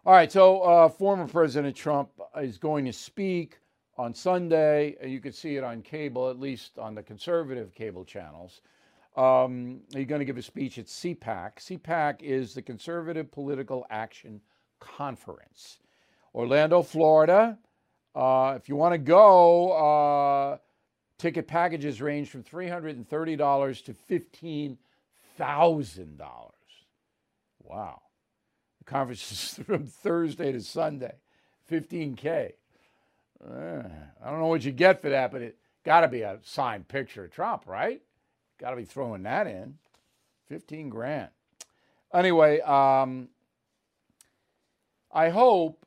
All 0.04 0.14
right, 0.14 0.32
so 0.32 0.62
uh, 0.62 0.88
former 0.88 1.28
President 1.28 1.76
Trump 1.76 2.10
is 2.40 2.56
going 2.56 2.86
to 2.86 2.92
speak 2.92 3.58
on 4.00 4.14
Sunday. 4.14 4.96
and 5.02 5.12
You 5.12 5.20
can 5.20 5.32
see 5.32 5.56
it 5.56 5.64
on 5.64 5.82
cable, 5.82 6.30
at 6.30 6.40
least 6.40 6.78
on 6.78 6.94
the 6.94 7.02
conservative 7.02 7.74
cable 7.74 8.02
channels. 8.04 8.62
Um, 9.14 9.80
he's 9.94 10.06
going 10.06 10.20
to 10.20 10.24
give 10.24 10.38
a 10.38 10.42
speech 10.42 10.78
at 10.78 10.86
CPAC. 10.86 11.56
CPAC 11.56 12.22
is 12.22 12.54
the 12.54 12.62
Conservative 12.62 13.30
Political 13.30 13.84
Action 13.90 14.40
Conference. 14.78 15.80
Orlando, 16.34 16.80
Florida. 16.80 17.58
Uh, 18.14 18.54
if 18.56 18.70
you 18.70 18.76
want 18.76 18.94
to 18.94 18.98
go, 18.98 19.72
uh, 19.72 20.56
ticket 21.18 21.46
packages 21.46 22.00
range 22.00 22.30
from 22.30 22.42
$330 22.42 23.84
to 23.84 23.94
$15,000. 24.08 26.18
Wow. 27.62 28.00
The 28.78 28.84
conference 28.86 29.30
is 29.32 29.60
from 29.66 29.84
Thursday 29.84 30.52
to 30.52 30.62
Sunday, 30.62 31.16
15K. 31.70 32.52
Uh, 33.44 33.82
I 34.22 34.30
don't 34.30 34.40
know 34.40 34.46
what 34.46 34.64
you 34.64 34.72
get 34.72 35.00
for 35.00 35.08
that, 35.10 35.32
but 35.32 35.42
it 35.42 35.56
got 35.84 36.00
to 36.00 36.08
be 36.08 36.22
a 36.22 36.38
signed 36.42 36.88
picture 36.88 37.24
of 37.24 37.30
Trump, 37.30 37.64
right? 37.66 38.02
Got 38.58 38.70
to 38.70 38.76
be 38.76 38.84
throwing 38.84 39.22
that 39.22 39.46
in. 39.46 39.78
15 40.48 40.88
grand. 40.88 41.28
Anyway, 42.12 42.60
um, 42.60 43.28
I 45.12 45.30
hope 45.30 45.86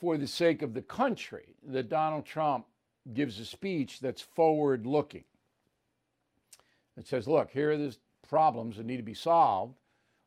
for 0.00 0.16
the 0.16 0.26
sake 0.26 0.62
of 0.62 0.74
the 0.74 0.82
country 0.82 1.56
that 1.66 1.88
Donald 1.88 2.24
Trump 2.24 2.66
gives 3.12 3.38
a 3.40 3.44
speech 3.44 4.00
that's 4.00 4.22
forward 4.22 4.86
looking. 4.86 5.24
That 6.96 7.06
says, 7.06 7.26
look, 7.26 7.50
here 7.50 7.72
are 7.72 7.76
the 7.76 7.96
problems 8.28 8.76
that 8.76 8.86
need 8.86 8.96
to 8.98 9.02
be 9.02 9.14
solved. 9.14 9.74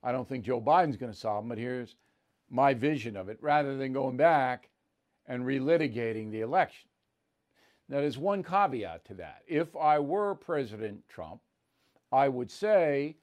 I 0.03 0.11
don't 0.11 0.27
think 0.27 0.45
Joe 0.45 0.61
Biden's 0.61 0.97
going 0.97 1.11
to 1.11 1.17
solve 1.17 1.43
them, 1.43 1.49
but 1.49 1.57
here's 1.57 1.95
my 2.49 2.73
vision 2.73 3.17
of 3.17 3.29
it 3.29 3.37
rather 3.41 3.77
than 3.77 3.93
going 3.93 4.17
back 4.17 4.69
and 5.27 5.43
relitigating 5.43 6.31
the 6.31 6.41
election. 6.41 6.89
Now, 7.89 8.01
there's 8.01 8.17
one 8.17 8.43
caveat 8.43 9.05
to 9.05 9.13
that. 9.15 9.43
If 9.47 9.75
I 9.75 9.99
were 9.99 10.35
President 10.35 11.07
Trump, 11.07 11.41
I 12.11 12.27
would 12.27 12.51
say, 12.51 13.17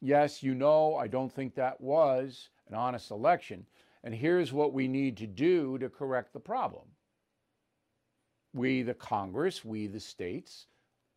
yes, 0.00 0.42
you 0.42 0.54
know, 0.54 0.96
I 0.96 1.06
don't 1.06 1.32
think 1.32 1.54
that 1.54 1.80
was 1.80 2.48
an 2.68 2.74
honest 2.74 3.10
election. 3.10 3.66
And 4.02 4.14
here's 4.14 4.52
what 4.52 4.72
we 4.72 4.88
need 4.88 5.16
to 5.18 5.26
do 5.26 5.78
to 5.78 5.88
correct 5.88 6.32
the 6.32 6.40
problem. 6.40 6.84
We, 8.54 8.82
the 8.82 8.94
Congress, 8.94 9.64
we, 9.64 9.86
the 9.86 10.00
states, 10.00 10.66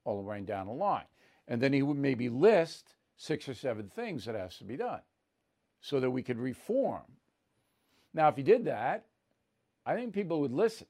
all 0.04 0.18
the 0.18 0.28
way 0.28 0.42
down 0.42 0.68
the 0.68 0.74
line. 0.74 1.06
And 1.48 1.62
then 1.62 1.74
he 1.74 1.82
would 1.82 1.98
maybe 1.98 2.30
list 2.30 2.96
six 3.18 3.48
or 3.48 3.54
seven 3.54 3.88
things 3.88 4.26
that 4.26 4.36
has 4.36 4.58
to 4.58 4.64
be 4.64 4.78
done 4.78 5.02
so 5.80 6.00
that 6.00 6.10
we 6.10 6.24
could 6.24 6.38
reform. 6.38 7.04
Now, 8.14 8.28
if 8.28 8.36
he 8.36 8.44
did 8.44 8.66
that, 8.66 9.06
I 9.86 9.96
think 9.96 10.14
people 10.14 10.42
would 10.42 10.52
listen. 10.52 10.88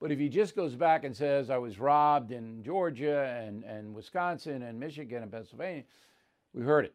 But 0.00 0.10
if 0.10 0.18
he 0.18 0.28
just 0.28 0.56
goes 0.56 0.74
back 0.74 1.04
and 1.04 1.16
says, 1.16 1.48
I 1.48 1.58
was 1.58 1.78
robbed 1.78 2.32
in 2.32 2.62
Georgia 2.64 3.40
and, 3.40 3.62
and 3.62 3.94
Wisconsin 3.94 4.62
and 4.62 4.80
Michigan 4.80 5.22
and 5.22 5.30
Pennsylvania, 5.30 5.84
we 6.52 6.62
heard 6.62 6.86
it. 6.86 6.94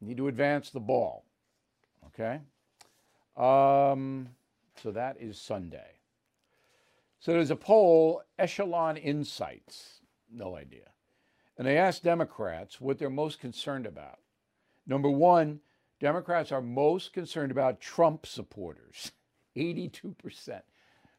need 0.00 0.16
to 0.16 0.28
advance 0.28 0.70
the 0.70 0.80
ball. 0.80 1.24
Okay? 2.06 2.40
Um, 3.36 4.28
so 4.82 4.90
that 4.90 5.16
is 5.20 5.40
Sunday. 5.40 6.00
So 7.20 7.32
there's 7.32 7.50
a 7.50 7.56
poll, 7.56 8.22
Echelon 8.38 8.96
Insights, 8.96 10.00
no 10.30 10.56
idea. 10.56 10.90
And 11.56 11.66
they 11.66 11.78
asked 11.78 12.02
Democrats 12.02 12.80
what 12.80 12.98
they're 12.98 13.08
most 13.08 13.40
concerned 13.40 13.86
about. 13.86 14.18
Number 14.86 15.08
one, 15.08 15.60
Democrats 16.00 16.52
are 16.52 16.60
most 16.60 17.12
concerned 17.12 17.50
about 17.50 17.80
Trump 17.80 18.26
supporters, 18.26 19.12
82%. 19.56 20.62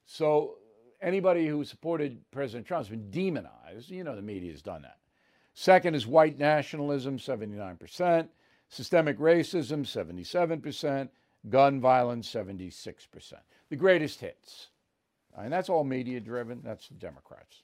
So 0.06 0.58
anybody 1.02 1.48
who 1.48 1.64
supported 1.64 2.20
President 2.32 2.68
Trump 2.68 2.82
has 2.82 2.90
been 2.90 3.10
demonized. 3.10 3.90
You 3.90 4.04
know, 4.04 4.16
the 4.16 4.22
media 4.22 4.52
has 4.52 4.62
done 4.62 4.82
that. 4.84 4.98
Second 5.54 5.96
is 5.96 6.06
white 6.06 6.38
nationalism, 6.38 7.18
79%, 7.18 8.28
systemic 8.68 9.18
racism, 9.20 9.86
77%, 9.86 11.10
gun 11.50 11.80
violence, 11.80 12.30
76%. 12.30 13.34
The 13.70 13.76
greatest 13.76 14.20
hits. 14.20 14.68
And 15.38 15.52
that's 15.52 15.70
all 15.70 15.84
media 15.84 16.20
driven, 16.20 16.62
that's 16.64 16.88
the 16.88 16.96
Democrats. 16.96 17.64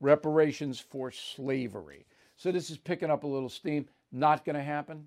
Reparations 0.00 0.78
for 0.78 1.10
slavery. 1.10 2.06
So 2.36 2.52
this 2.52 2.70
is 2.70 2.78
picking 2.78 3.10
up 3.10 3.24
a 3.24 3.28
little 3.28 3.48
steam. 3.48 3.88
Not 4.12 4.44
going 4.44 4.56
to 4.56 4.62
happen. 4.62 5.06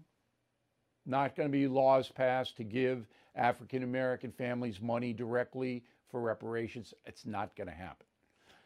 Not 1.05 1.35
going 1.35 1.47
to 1.47 1.57
be 1.57 1.67
laws 1.67 2.09
passed 2.09 2.57
to 2.57 2.63
give 2.63 3.07
African 3.37 3.83
American 3.83 4.31
families 4.31 4.81
money 4.81 5.13
directly 5.13 5.83
for 6.09 6.21
reparations. 6.21 6.93
It's 7.05 7.25
not 7.25 7.55
going 7.55 7.67
to 7.67 7.73
happen. 7.73 8.05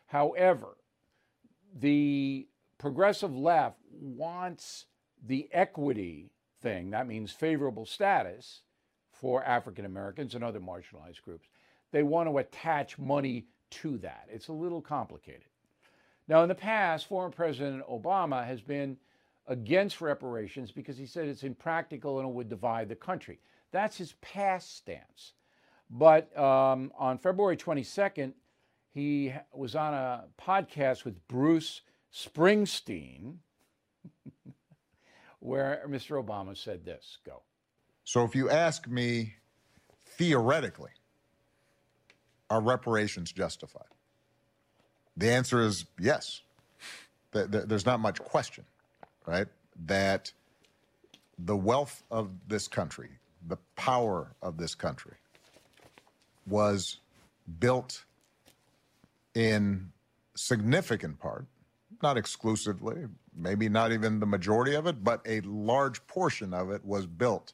However, 0.07 0.77
the 1.77 2.47
progressive 2.77 3.35
left 3.35 3.77
wants 3.91 4.85
the 5.25 5.47
equity 5.51 6.31
thing, 6.61 6.91
that 6.91 7.07
means 7.07 7.31
favorable 7.31 7.85
status 7.85 8.61
for 9.11 9.43
African 9.43 9.85
Americans 9.85 10.35
and 10.35 10.43
other 10.43 10.59
marginalized 10.59 11.21
groups. 11.21 11.47
They 11.91 12.03
want 12.03 12.29
to 12.29 12.37
attach 12.37 12.97
money 12.97 13.45
to 13.69 13.97
that. 13.99 14.27
It's 14.31 14.47
a 14.47 14.53
little 14.53 14.81
complicated. 14.81 15.45
Now, 16.27 16.43
in 16.43 16.49
the 16.49 16.55
past, 16.55 17.07
former 17.07 17.29
President 17.29 17.83
Obama 17.87 18.45
has 18.45 18.61
been 18.61 18.97
against 19.47 20.01
reparations 20.01 20.71
because 20.71 20.97
he 20.97 21.05
said 21.05 21.27
it's 21.27 21.43
impractical 21.43 22.19
and 22.19 22.27
it 22.27 22.33
would 22.33 22.49
divide 22.49 22.89
the 22.89 22.95
country. 22.95 23.39
That's 23.71 23.97
his 23.97 24.13
past 24.21 24.77
stance. 24.77 25.33
But 25.89 26.35
um, 26.37 26.91
on 26.97 27.17
February 27.17 27.57
22nd, 27.57 28.33
he 28.93 29.33
was 29.53 29.75
on 29.75 29.93
a 29.93 30.25
podcast 30.39 31.05
with 31.05 31.27
Bruce 31.27 31.81
Springsteen, 32.13 33.35
where 35.39 35.83
Mr. 35.87 36.23
Obama 36.23 36.55
said 36.55 36.85
this 36.85 37.17
Go. 37.25 37.41
So 38.03 38.23
if 38.23 38.35
you 38.35 38.49
ask 38.49 38.87
me 38.87 39.35
theoretically, 40.17 40.91
are 42.49 42.61
reparations 42.61 43.31
justified? 43.31 43.83
The 45.15 45.31
answer 45.31 45.61
is 45.61 45.85
yes. 45.99 46.41
There's 47.31 47.85
not 47.85 48.01
much 48.01 48.19
question, 48.19 48.65
right? 49.25 49.47
That 49.85 50.31
the 51.37 51.55
wealth 51.55 52.03
of 52.11 52.29
this 52.47 52.67
country, 52.67 53.09
the 53.47 53.57
power 53.75 54.35
of 54.41 54.57
this 54.57 54.75
country, 54.75 55.15
was 56.47 56.97
built 57.59 58.03
in 59.35 59.91
significant 60.35 61.19
part, 61.19 61.45
not 62.01 62.17
exclusively, 62.17 63.05
maybe 63.35 63.69
not 63.69 63.91
even 63.91 64.19
the 64.19 64.25
majority 64.25 64.75
of 64.75 64.87
it, 64.87 65.03
but 65.03 65.21
a 65.25 65.41
large 65.41 66.05
portion 66.07 66.53
of 66.53 66.71
it 66.71 66.83
was 66.83 67.05
built 67.05 67.53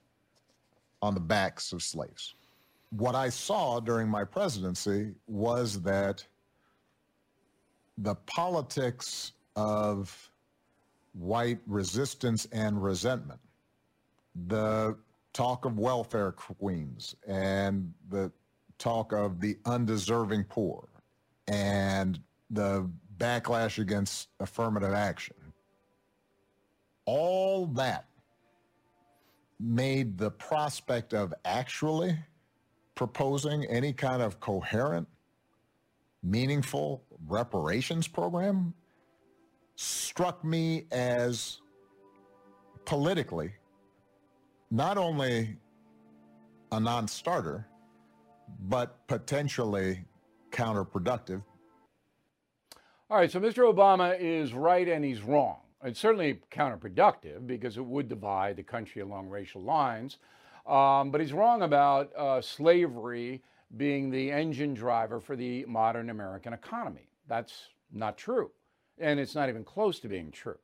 on 1.01 1.13
the 1.13 1.19
backs 1.19 1.73
of 1.73 1.83
slaves. 1.83 2.33
What 2.91 3.15
I 3.15 3.29
saw 3.29 3.79
during 3.79 4.07
my 4.07 4.23
presidency 4.23 5.13
was 5.27 5.81
that 5.81 6.25
the 7.97 8.15
politics 8.15 9.33
of 9.55 10.31
white 11.17 11.59
resistance 11.65 12.47
and 12.51 12.81
resentment, 12.81 13.39
the 14.47 14.97
talk 15.33 15.65
of 15.65 15.77
welfare 15.77 16.31
queens 16.31 17.15
and 17.27 17.93
the 18.09 18.31
talk 18.77 19.13
of 19.13 19.39
the 19.39 19.57
undeserving 19.65 20.43
poor 20.43 20.87
and 21.47 22.19
the 22.51 22.89
backlash 23.17 23.79
against 23.79 24.29
affirmative 24.39 24.93
action, 24.93 25.35
all 27.05 27.65
that 27.67 28.05
made 29.59 30.17
the 30.17 30.29
prospect 30.29 31.13
of 31.13 31.33
actually 31.45 32.17
proposing 32.93 33.65
any 33.65 33.91
kind 33.91 34.21
of 34.21 34.39
coherent, 34.39 35.07
meaningful 36.23 37.03
reparations 37.27 38.07
program 38.07 38.73
struck 40.17 40.43
me 40.43 40.83
as 40.91 41.59
politically 42.85 43.51
not 44.71 44.97
only 44.97 45.55
a 46.71 46.79
non-starter, 46.79 47.67
but 48.61 49.05
potentially 49.05 50.03
counterproductive. 50.49 51.43
All 53.11 53.17
right, 53.17 53.29
so 53.29 53.39
Mr. 53.39 53.71
Obama 53.71 54.19
is 54.19 54.55
right 54.55 54.87
and 54.87 55.05
he's 55.05 55.21
wrong. 55.21 55.57
It's 55.83 55.99
certainly 55.99 56.41
counterproductive 56.51 57.45
because 57.45 57.77
it 57.77 57.85
would 57.85 58.09
divide 58.09 58.55
the 58.55 58.63
country 58.63 59.03
along 59.03 59.29
racial 59.29 59.61
lines. 59.61 60.17
Um, 60.65 61.11
but 61.11 61.21
he's 61.21 61.31
wrong 61.31 61.61
about 61.61 62.09
uh, 62.17 62.41
slavery 62.41 63.43
being 63.77 64.09
the 64.09 64.31
engine 64.31 64.73
driver 64.73 65.19
for 65.19 65.35
the 65.35 65.63
modern 65.67 66.09
American 66.09 66.53
economy. 66.53 67.07
That's 67.27 67.67
not 67.93 68.17
true. 68.17 68.49
And 68.97 69.19
it's 69.19 69.35
not 69.35 69.49
even 69.49 69.63
close 69.63 69.99
to 69.99 70.07
being 70.07 70.31
true. 70.31 70.57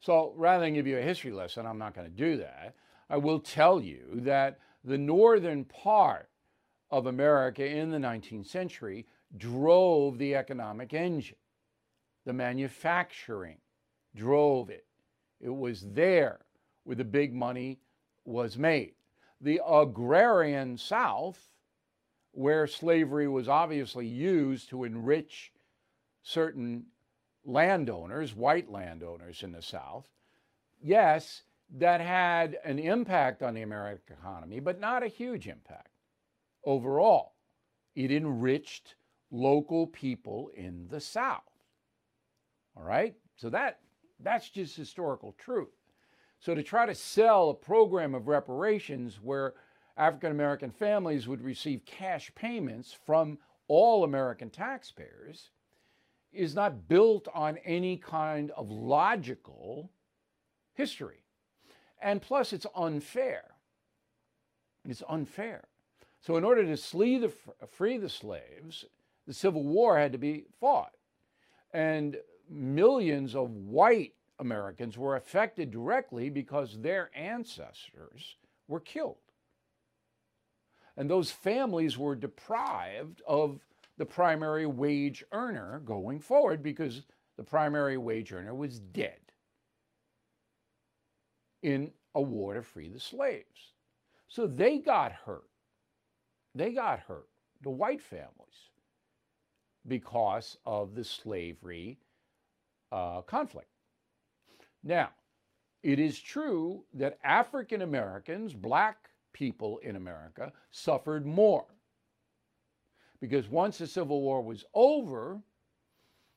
So 0.00 0.32
rather 0.36 0.64
than 0.64 0.74
give 0.74 0.86
you 0.86 0.98
a 0.98 1.02
history 1.02 1.32
lesson, 1.32 1.66
I'm 1.66 1.78
not 1.78 1.94
going 1.94 2.06
to 2.06 2.16
do 2.16 2.38
that. 2.38 2.74
I 3.08 3.18
will 3.18 3.40
tell 3.40 3.80
you 3.80 4.20
that 4.22 4.58
the 4.84 4.96
northern 4.96 5.64
part 5.64 6.30
of 6.90 7.06
America 7.06 7.66
in 7.66 7.90
the 7.90 7.98
19th 7.98 8.46
century 8.46 9.06
drove 9.36 10.18
the 10.18 10.34
economic 10.34 10.94
engine. 10.94 11.36
The 12.24 12.32
manufacturing 12.32 13.58
drove 14.14 14.70
it. 14.70 14.86
It 15.40 15.54
was 15.54 15.84
there 15.92 16.40
where 16.84 16.96
the 16.96 17.04
big 17.04 17.34
money 17.34 17.78
was 18.24 18.58
made. 18.58 18.94
The 19.40 19.60
agrarian 19.66 20.76
South, 20.76 21.50
where 22.32 22.66
slavery 22.66 23.28
was 23.28 23.48
obviously 23.48 24.06
used 24.06 24.68
to 24.70 24.84
enrich 24.84 25.52
certain 26.22 26.84
landowners, 27.50 28.34
white 28.34 28.70
landowners 28.70 29.42
in 29.42 29.52
the 29.52 29.62
South, 29.62 30.08
yes, 30.80 31.42
that 31.78 32.00
had 32.00 32.58
an 32.64 32.78
impact 32.78 33.42
on 33.42 33.54
the 33.54 33.62
American 33.62 34.16
economy, 34.18 34.60
but 34.60 34.80
not 34.80 35.02
a 35.02 35.08
huge 35.08 35.46
impact 35.46 35.90
overall. 36.64 37.34
It 37.94 38.10
enriched 38.10 38.94
local 39.30 39.86
people 39.86 40.50
in 40.54 40.88
the 40.88 41.00
South. 41.00 41.42
All 42.76 42.82
right? 42.82 43.14
So 43.36 43.50
that 43.50 43.80
that's 44.22 44.50
just 44.50 44.76
historical 44.76 45.34
truth. 45.38 45.74
So 46.40 46.54
to 46.54 46.62
try 46.62 46.86
to 46.86 46.94
sell 46.94 47.50
a 47.50 47.54
program 47.54 48.14
of 48.14 48.28
reparations 48.28 49.20
where 49.22 49.54
African 49.96 50.30
American 50.30 50.70
families 50.70 51.28
would 51.28 51.42
receive 51.42 51.84
cash 51.84 52.32
payments 52.34 52.96
from 53.06 53.38
all 53.68 54.04
American 54.04 54.50
taxpayers 54.50 55.50
is 56.32 56.54
not 56.54 56.88
built 56.88 57.28
on 57.34 57.58
any 57.58 57.96
kind 57.96 58.50
of 58.52 58.70
logical 58.70 59.90
history. 60.74 61.24
And 62.02 62.22
plus, 62.22 62.52
it's 62.52 62.66
unfair 62.76 63.44
It's 64.88 65.02
unfair. 65.08 65.64
So, 66.20 66.36
in 66.36 66.44
order 66.44 66.62
to 66.64 66.76
the, 67.18 67.32
free 67.68 67.98
the 67.98 68.08
slaves, 68.08 68.84
the 69.26 69.34
Civil 69.34 69.64
War 69.64 69.98
had 69.98 70.12
to 70.12 70.18
be 70.18 70.46
fought. 70.60 70.92
And 71.72 72.18
millions 72.50 73.34
of 73.34 73.50
white 73.50 74.14
Americans 74.38 74.98
were 74.98 75.16
affected 75.16 75.70
directly 75.70 76.30
because 76.30 76.80
their 76.80 77.10
ancestors 77.14 78.36
were 78.68 78.80
killed. 78.80 79.16
And 80.96 81.10
those 81.10 81.30
families 81.30 81.98
were 81.98 82.16
deprived 82.16 83.22
of 83.26 83.60
the 84.00 84.06
primary 84.06 84.64
wage 84.64 85.22
earner 85.30 85.82
going 85.84 86.18
forward 86.18 86.62
because 86.62 87.02
the 87.36 87.44
primary 87.44 87.98
wage 87.98 88.32
earner 88.32 88.54
was 88.54 88.78
dead 88.78 89.20
in 91.62 91.90
a 92.14 92.22
war 92.22 92.54
to 92.54 92.62
free 92.62 92.88
the 92.88 92.98
slaves. 92.98 93.74
So 94.26 94.46
they 94.46 94.78
got 94.78 95.12
hurt. 95.12 95.50
They 96.54 96.72
got 96.72 97.00
hurt, 97.00 97.28
the 97.60 97.68
white 97.68 98.00
families, 98.00 98.70
because 99.86 100.56
of 100.64 100.94
the 100.94 101.04
slavery 101.04 101.98
uh, 102.90 103.20
conflict. 103.20 103.68
Now, 104.82 105.10
it 105.82 105.98
is 105.98 106.18
true 106.18 106.84
that 106.94 107.18
African 107.22 107.82
Americans, 107.82 108.54
black 108.54 109.10
people 109.34 109.76
in 109.82 109.96
America, 109.96 110.54
suffered 110.70 111.26
more. 111.26 111.66
Because 113.20 113.48
once 113.48 113.78
the 113.78 113.86
Civil 113.86 114.22
War 114.22 114.42
was 114.42 114.64
over, 114.74 115.40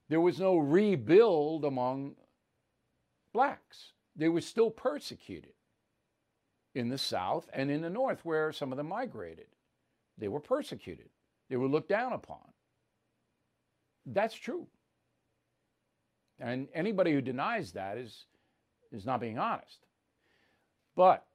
there 0.10 0.22
was 0.22 0.40
no 0.40 0.58
rebuild 0.58 1.66
among 1.66 2.16
blacks. 3.34 3.94
They 4.16 4.30
were 4.30 4.42
still 4.42 4.70
persecuted 4.70 5.54
in 6.76 6.90
the 6.90 6.98
South 6.98 7.50
and 7.54 7.72
in 7.72 7.82
the 7.82 7.90
North, 7.90 8.26
where 8.26 8.52
some 8.52 8.72
of 8.72 8.78
them 8.78 8.90
migrated. 8.90 9.48
They 10.18 10.28
were 10.28 10.40
persecuted, 10.40 11.10
they 11.50 11.56
were 11.56 11.68
looked 11.68 11.90
down 11.90 12.14
upon. 12.14 12.42
That's 14.06 14.36
true. 14.36 14.68
And 16.40 16.68
anybody 16.74 17.14
who 17.14 17.22
denies 17.22 17.72
that 17.72 17.98
is, 17.98 18.26
is 18.92 19.06
not 19.06 19.22
being 19.22 19.40
honest. 19.40 19.80
But 20.96 21.26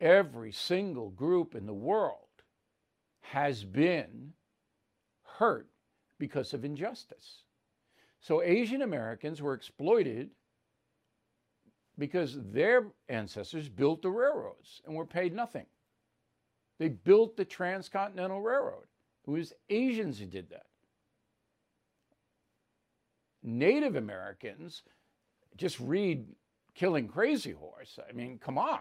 every 0.00 0.52
single 0.52 1.10
group 1.10 1.54
in 1.54 1.66
the 1.66 1.74
world 1.74 2.28
has 3.22 3.64
been 3.64 4.34
hurt 5.38 5.68
because 6.18 6.54
of 6.54 6.64
injustice. 6.64 7.42
So 8.20 8.42
Asian 8.42 8.82
Americans 8.82 9.42
were 9.42 9.54
exploited 9.54 10.30
because 11.98 12.36
their 12.52 12.86
ancestors 13.08 13.68
built 13.68 14.02
the 14.02 14.10
railroads 14.10 14.82
and 14.86 14.94
were 14.94 15.06
paid 15.06 15.34
nothing. 15.34 15.66
They 16.78 16.88
built 16.88 17.36
the 17.36 17.44
Transcontinental 17.44 18.40
Railroad. 18.40 18.84
It 19.26 19.30
was 19.30 19.52
Asians 19.70 20.18
who 20.18 20.26
did 20.26 20.50
that. 20.50 20.66
Native 23.42 23.96
Americans 23.96 24.82
just 25.56 25.80
read 25.80 26.26
Killing 26.74 27.08
Crazy 27.08 27.52
Horse. 27.52 27.98
I 28.08 28.12
mean, 28.12 28.38
come 28.38 28.58
on. 28.58 28.80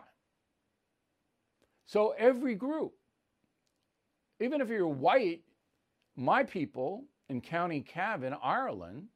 So 1.86 2.14
every 2.18 2.56
group, 2.56 2.94
even 4.42 4.60
if 4.60 4.70
you're 4.70 4.88
white, 4.88 5.42
my 6.16 6.44
people 6.44 7.06
in 7.30 7.42
County 7.42 7.82
Cavan, 7.82 8.36
Ireland, 8.42 9.08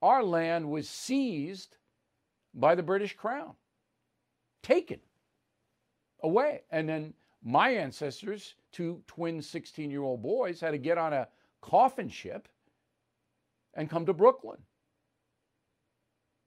our 0.00 0.22
land 0.22 0.68
was 0.70 0.88
seized 0.88 1.76
by 2.54 2.74
the 2.74 2.82
British 2.82 3.14
Crown, 3.14 3.54
taken 4.62 5.00
away. 6.22 6.62
And 6.70 6.88
then 6.88 7.14
my 7.42 7.70
ancestors, 7.70 8.54
two 8.72 9.02
twin 9.06 9.42
16 9.42 9.90
year 9.90 10.02
old 10.02 10.22
boys, 10.22 10.60
had 10.60 10.72
to 10.72 10.78
get 10.78 10.98
on 10.98 11.12
a 11.12 11.28
coffin 11.60 12.08
ship 12.08 12.48
and 13.74 13.88
come 13.88 14.06
to 14.06 14.12
Brooklyn 14.12 14.58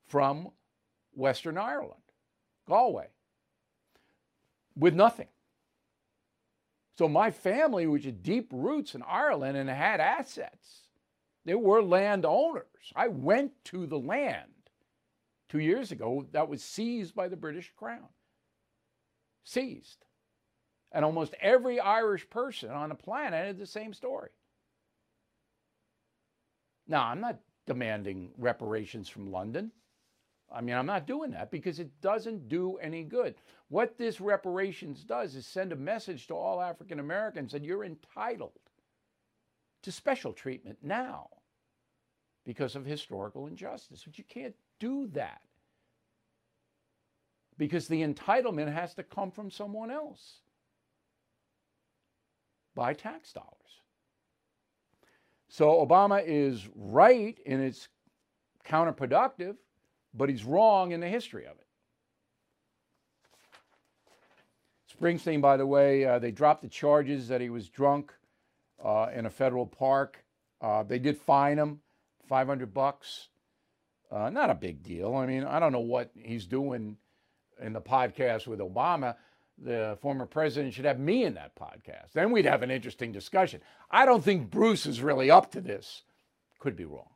from 0.08 0.50
Western 1.13 1.58
Ireland, 1.58 2.02
Galway, 2.67 3.08
with 4.76 4.93
nothing. 4.93 5.28
So 6.97 7.10
my 7.10 7.29
family, 7.29 7.88
which 7.88 8.05
had 8.05 8.23
deep 8.23 8.49
roots 8.53 8.95
in 8.95 9.03
Ireland 9.03 9.58
and 9.58 9.69
had 9.69 9.99
assets, 9.99 10.81
they 11.43 11.55
were 11.55 11.84
landowners. 11.84 12.65
I 12.95 13.10
went 13.10 13.51
to 13.65 13.86
the 13.86 13.99
land 13.99 14.51
two 15.49 15.60
years 15.60 15.91
ago 15.91 16.25
that 16.31 16.47
was 16.47 16.63
seized 16.63 17.13
by 17.13 17.27
the 17.27 17.36
British 17.36 17.71
Crown. 17.75 18.08
Seized. 19.43 20.05
And 20.91 21.03
almost 21.03 21.36
every 21.41 21.79
Irish 21.79 22.29
person 22.29 22.71
on 22.71 22.89
the 22.89 22.95
planet 22.95 23.45
had 23.45 23.60
the 23.60 23.65
same 23.65 23.93
story. 23.93 24.29
Now, 26.88 27.03
I'm 27.03 27.19
not 27.19 27.39
demanding 27.67 28.31
reparations 28.38 29.10
from 29.10 29.31
London. 29.31 29.71
I 30.51 30.62
mean, 30.62 30.75
I'm 30.75 30.86
not 30.86 31.08
doing 31.08 31.31
that 31.31 31.51
because 31.51 31.79
it 31.79 31.89
doesn't 32.01 32.47
do 32.47 32.77
any 32.77 33.03
good. 33.03 33.36
What 33.69 33.97
this 33.97 34.21
reparations 34.21 35.03
does 35.03 35.36
is 35.36 35.45
send 35.45 35.71
a 35.71 35.75
message 35.75 36.27
to 36.27 36.36
all 36.36 36.62
African 36.62 36.99
Americans 36.99 37.51
that 37.51 37.63
you're 37.63 37.84
entitled 37.84 38.51
to 39.84 39.91
special 39.91 40.34
treatment 40.34 40.77
now 40.81 41.29
because 42.45 42.75
of 42.75 42.86
historical 42.86 43.47
injustice. 43.47 44.03
But 44.05 44.17
you 44.17 44.23
can't 44.23 44.55
do 44.79 45.08
that 45.13 45.41
because 47.58 47.88
the 47.88 48.03
entitlement 48.03 48.71
has 48.71 48.93
to 48.95 49.03
come 49.03 49.31
from 49.31 49.49
someone 49.49 49.89
else 49.89 50.41
by 52.75 52.93
tax 52.93 53.34
dollars. 53.34 53.51
So 55.47 55.86
Obama 55.86 56.23
is 56.25 56.67
right 56.75 57.38
and 57.45 57.62
it's 57.62 57.88
counterproductive, 58.67 59.55
but 60.15 60.30
he's 60.30 60.43
wrong 60.43 60.91
in 60.91 60.99
the 60.99 61.08
history 61.08 61.45
of 61.45 61.54
it. 61.54 61.67
Springsteen, 64.97 65.41
by 65.41 65.58
the 65.58 65.65
way, 65.65 66.06
uh, 66.06 66.19
they 66.19 66.32
dropped 66.32 66.62
the 66.62 66.69
charges 66.69 67.28
that 67.28 67.41
he 67.41 67.49
was 67.49 67.67
drunk 67.67 68.13
uh, 68.84 69.08
in 69.13 69.25
a 69.25 69.30
federal 69.30 69.65
park. 69.65 70.23
Uh, 70.62 70.84
they 70.84 70.99
did 70.99 71.17
fine 71.17 71.58
him 71.58 71.82
500 72.28 72.73
bucks. 72.73 73.28
Uh, 74.10 74.30
not 74.30 74.49
a 74.49 74.56
big 74.56 74.84
deal. 74.84 75.15
I 75.15 75.25
mean, 75.25 75.43
I 75.43 75.60
don't 75.60 75.73
know 75.73 75.80
what 75.80 76.12
he's 76.15 76.45
doing 76.45 76.97
in 77.62 77.73
the 77.73 77.82
podcast 77.82 78.47
with 78.47 78.60
Obama 78.60 79.15
the 79.58 79.97
former 80.01 80.25
president 80.25 80.73
should 80.73 80.86
have 80.86 80.99
me 80.99 81.23
in 81.23 81.36
that 81.36 81.56
podcast. 81.56 82.12
Then 82.13 82.32
we'd 82.32 82.45
have 82.45 82.63
an 82.63 82.71
interesting 82.71 83.12
discussion. 83.12 83.62
I 83.89 84.06
don't 84.06 84.23
think 84.23 84.49
Bruce 84.49 84.86
is 84.86 85.01
really 85.01 85.32
up 85.32 85.51
to 85.51 85.62
this. 85.62 86.04
Could 86.60 86.75
be 86.75 86.86
wrong. 86.86 87.14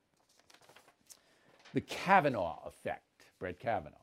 The 1.74 1.82
Kavanaugh 1.82 2.60
effect, 2.68 3.26
Brett 3.40 3.60
Kavanaugh. 3.60 3.96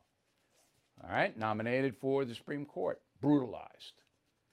All 1.03 1.11
right, 1.11 1.37
nominated 1.39 1.97
for 1.97 2.25
the 2.25 2.35
Supreme 2.35 2.65
Court, 2.65 3.01
brutalized. 3.21 4.03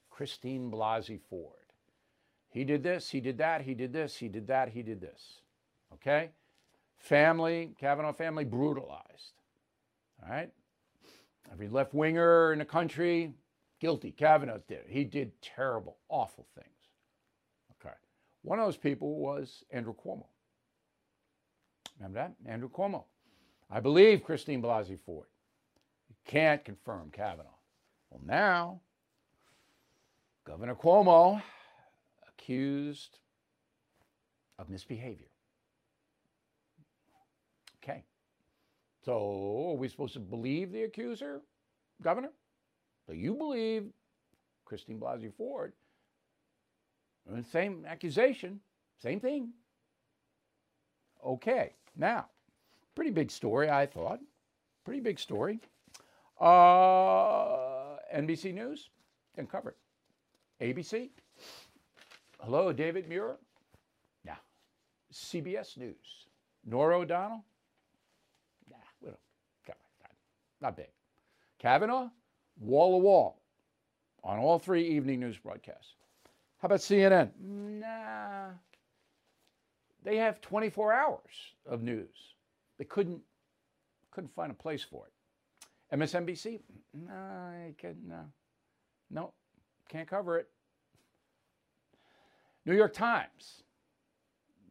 Christine 0.09 0.69
Blasey 0.69 1.19
Ford. 1.29 1.57
He 2.49 2.63
did 2.63 2.83
this, 2.83 3.09
he 3.09 3.19
did 3.19 3.39
that, 3.39 3.61
he 3.61 3.73
did 3.73 3.93
this, 3.93 4.17
he 4.17 4.27
did 4.27 4.47
that, 4.47 4.69
he 4.69 4.83
did 4.83 5.01
this. 5.01 5.39
Okay? 5.93 6.29
Family, 6.97 7.73
Kavanaugh 7.79 8.13
family, 8.13 8.45
brutalized. 8.45 9.33
All 10.21 10.29
right? 10.29 10.51
Every 11.51 11.67
left 11.67 11.93
winger 11.93 12.53
in 12.53 12.59
the 12.59 12.65
country, 12.65 13.33
Guilty. 13.83 14.11
Kavanaugh 14.11 14.59
did. 14.65 14.85
He 14.87 15.03
did 15.03 15.33
terrible, 15.41 15.97
awful 16.07 16.47
things. 16.55 16.67
Okay. 17.71 17.93
One 18.41 18.57
of 18.57 18.65
those 18.65 18.77
people 18.77 19.15
was 19.15 19.65
Andrew 19.71 19.93
Cuomo. 19.93 20.23
Remember 22.03 22.19
that? 22.19 22.51
Andrew 22.51 22.69
Cuomo. 22.69 23.05
I 23.71 23.79
believe 23.79 24.25
Christine 24.25 24.61
Blasey 24.61 24.99
Ford. 25.05 25.27
You 26.09 26.15
can't 26.25 26.63
confirm 26.65 27.09
Kavanaugh. 27.11 27.47
Well, 28.09 28.19
now, 28.25 28.81
Governor 30.45 30.75
Cuomo 30.75 31.41
accused 32.27 33.19
of 34.59 34.69
misbehavior. 34.69 35.29
Okay. 37.81 38.03
So, 39.05 39.69
are 39.71 39.77
we 39.77 39.87
supposed 39.87 40.13
to 40.15 40.19
believe 40.19 40.73
the 40.73 40.83
accuser, 40.83 41.39
Governor? 42.01 42.31
So 43.07 43.13
you 43.13 43.33
believe 43.33 43.85
Christine 44.65 44.99
Blasey 44.99 45.33
Ford, 45.33 45.71
same 47.49 47.85
accusation, 47.87 48.59
same 49.01 49.21
thing. 49.21 49.53
Okay, 51.25 51.73
now, 51.95 52.25
pretty 52.95 53.11
big 53.11 53.31
story, 53.31 53.69
I 53.69 53.85
thought. 53.85 54.19
Pretty 54.85 54.99
big 54.99 55.19
story. 55.19 55.59
Uh, 56.39 57.97
NBC 58.13 58.53
News 58.53 58.89
can 59.35 59.47
cover 59.47 59.75
it. 60.59 60.75
ABC. 60.75 61.09
Hello, 62.39 62.73
David 62.73 63.07
Muir. 63.07 63.37
Yeah. 64.25 64.35
CBS 65.13 65.77
News. 65.77 66.27
Norah 66.65 66.99
O'Donnell. 66.99 67.43
Nah, 68.69 68.77
we 69.01 69.07
don't. 69.07 69.77
Not 70.61 70.77
big. 70.77 70.89
Kavanaugh 71.59 72.09
wall 72.59 72.99
to 72.99 73.03
wall. 73.03 73.41
on 74.23 74.39
all 74.39 74.59
three 74.59 74.87
evening 74.87 75.19
news 75.19 75.37
broadcasts. 75.37 75.95
How 76.59 76.67
about 76.67 76.79
CNN? 76.79 77.31
Nah. 77.41 78.51
They 80.03 80.17
have 80.17 80.41
24 80.41 80.93
hours 80.93 81.19
of 81.65 81.81
news. 81.81 82.35
They 82.77 82.85
couldn't 82.85 83.21
couldn't 84.11 84.33
find 84.35 84.51
a 84.51 84.55
place 84.55 84.83
for 84.83 85.07
it. 85.07 85.97
MSNBC? 85.97 86.59
No, 86.93 87.13
I 87.13 87.73
could 87.79 87.97
no. 88.07 88.25
No, 89.09 89.33
can't 89.89 90.07
cover 90.07 90.37
it. 90.37 90.49
New 92.65 92.75
York 92.75 92.93
Times. 92.93 93.63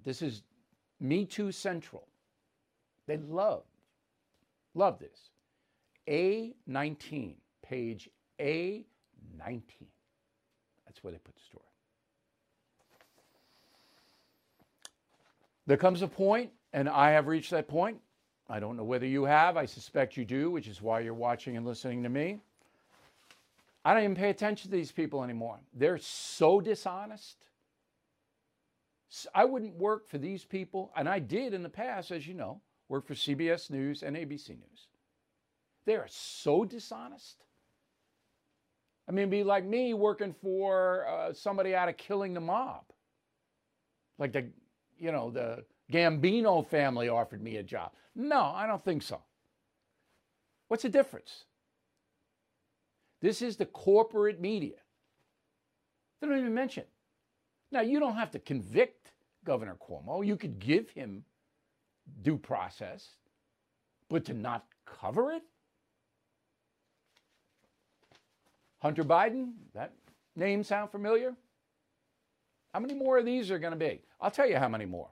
This 0.05 0.23
is 0.23 0.43
Me 1.01 1.25
Too 1.25 1.53
Central. 1.53 2.09
They 3.07 3.19
love, 3.19 3.65
love 4.75 4.99
this. 4.99 5.31
A19, 6.09 7.35
page 7.63 8.09
A19. 8.41 8.85
That's 10.87 11.03
where 11.03 11.13
they 11.13 11.19
put 11.19 11.35
the 11.35 11.43
story. 11.43 11.72
There 15.73 15.79
comes 15.79 16.03
a 16.03 16.07
point, 16.07 16.51
and 16.75 16.87
I 16.87 17.13
have 17.13 17.29
reached 17.29 17.51
that 17.53 17.67
point. 17.67 17.99
I 18.47 18.61
don't 18.61 18.77
know 18.77 18.85
whether 18.85 19.07
you 19.07 19.25
have. 19.25 19.57
I 19.57 19.65
suspect 19.65 20.19
you 20.19 20.25
do, 20.27 20.51
which 20.51 20.69
is 20.69 20.83
why 20.83 21.01
you're 21.01 21.15
watching 21.15 21.57
and 21.57 21.65
listening 21.65 22.03
to 22.03 22.11
me. 22.11 22.41
I 23.83 23.95
don't 23.95 24.03
even 24.03 24.15
pay 24.15 24.29
attention 24.29 24.71
to 24.71 24.77
these 24.77 24.93
people 24.93 25.25
anymore. 25.25 25.61
They're 25.73 25.97
so 25.97 26.61
dishonest. 26.61 27.47
I 29.35 29.47
wouldn't 29.47 29.75
work 29.77 30.11
for 30.11 30.19
these 30.19 30.45
people, 30.45 30.93
and 30.95 31.09
I 31.09 31.21
did 31.21 31.55
in 31.55 31.63
the 31.63 31.71
past, 31.71 32.11
as 32.11 32.29
you 32.29 32.35
know, 32.35 32.61
work 32.91 33.07
for 33.07 33.15
CBS 33.15 33.71
News 33.71 34.03
and 34.03 34.15
ABC 34.15 34.51
News. 34.51 34.89
They 35.87 35.97
are 35.97 36.09
so 36.11 36.67
dishonest. 36.67 37.45
I 39.09 39.13
mean, 39.13 39.31
be 39.31 39.43
like 39.43 39.65
me 39.65 39.95
working 39.95 40.35
for 40.35 41.07
uh, 41.07 41.33
somebody 41.33 41.75
out 41.75 41.89
of 41.89 41.97
killing 41.97 42.35
the 42.35 42.43
mob. 42.43 42.85
Like 44.19 44.33
the, 44.35 44.49
you 45.03 45.11
know, 45.11 45.31
the 45.31 45.65
Gambino 45.93 46.65
family 46.65 47.09
offered 47.09 47.43
me 47.43 47.57
a 47.57 47.63
job. 47.63 47.91
No, 48.15 48.41
I 48.41 48.69
don't 48.69 48.85
think 48.85 49.03
so. 49.03 49.21
What's 50.69 50.85
the 50.85 50.89
difference? 50.89 51.45
This 53.21 53.43
is 53.43 53.57
the 53.57 53.67
corporate 53.67 54.41
media. 54.41 54.77
They 56.21 56.29
don't 56.29 56.39
even 56.39 56.55
mention. 56.55 56.85
Now, 57.73 57.81
you 57.81 57.99
don't 57.99 58.15
have 58.15 58.31
to 58.31 58.39
convict 58.39 59.11
Governor 59.45 59.77
Cuomo. 59.77 60.25
You 60.25 60.37
could 60.37 60.61
give 60.61 60.89
him 60.91 61.25
due 62.23 62.37
process, 62.37 63.09
but 64.09 64.25
to 64.27 64.35
not 64.35 64.67
cover 64.87 65.33
it? 65.33 65.43
Hunter 68.79 69.05
Biden, 69.05 69.53
that 69.75 69.95
name 70.37 70.63
sound 70.63 70.91
familiar? 70.91 71.35
How 72.73 72.81
many 72.81 72.95
more 72.95 73.19
of 73.19 73.27
these 73.27 73.51
are 73.51 73.59
going 73.59 73.73
to 73.73 73.79
be? 73.79 74.01
I'll 74.21 74.31
tell 74.31 74.49
you 74.49 74.57
how 74.57 74.69
many 74.69 74.87
more. 74.87 75.09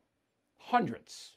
Hundreds. 0.56 1.32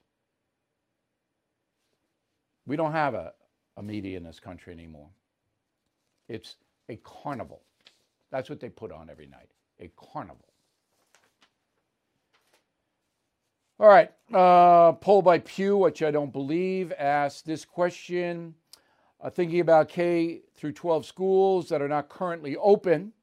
We 2.65 2.75
don't 2.75 2.93
have 2.93 3.13
a, 3.13 3.33
a 3.77 3.83
media 3.83 4.17
in 4.17 4.23
this 4.23 4.39
country 4.39 4.73
anymore. 4.73 5.09
It's 6.29 6.55
a 6.89 6.95
carnival. 7.03 7.61
That's 8.31 8.49
what 8.49 8.59
they 8.59 8.69
put 8.69 8.91
on 8.91 9.09
every 9.09 9.27
night 9.27 9.49
a 9.79 9.91
carnival. 9.97 10.45
All 13.79 13.87
right. 13.87 14.11
Uh, 14.33 14.93
poll 14.93 15.21
by 15.21 15.39
Pew, 15.39 15.77
which 15.77 16.01
I 16.01 16.11
don't 16.11 16.31
believe, 16.31 16.93
asked 16.97 17.45
this 17.45 17.65
question 17.65 18.55
uh, 19.19 19.29
thinking 19.29 19.59
about 19.59 19.89
K 19.89 20.41
through 20.55 20.73
12 20.73 21.05
schools 21.05 21.69
that 21.69 21.81
are 21.81 21.87
not 21.87 22.07
currently 22.07 22.55
open. 22.57 23.13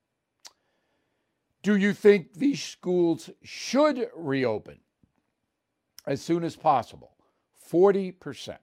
Do 1.63 1.77
you 1.77 1.93
think 1.93 2.35
these 2.35 2.63
schools 2.63 3.29
should 3.43 4.09
reopen 4.17 4.79
as 6.07 6.23
soon 6.23 6.43
as 6.43 6.57
possible? 6.57 7.13
40%. 7.71 8.57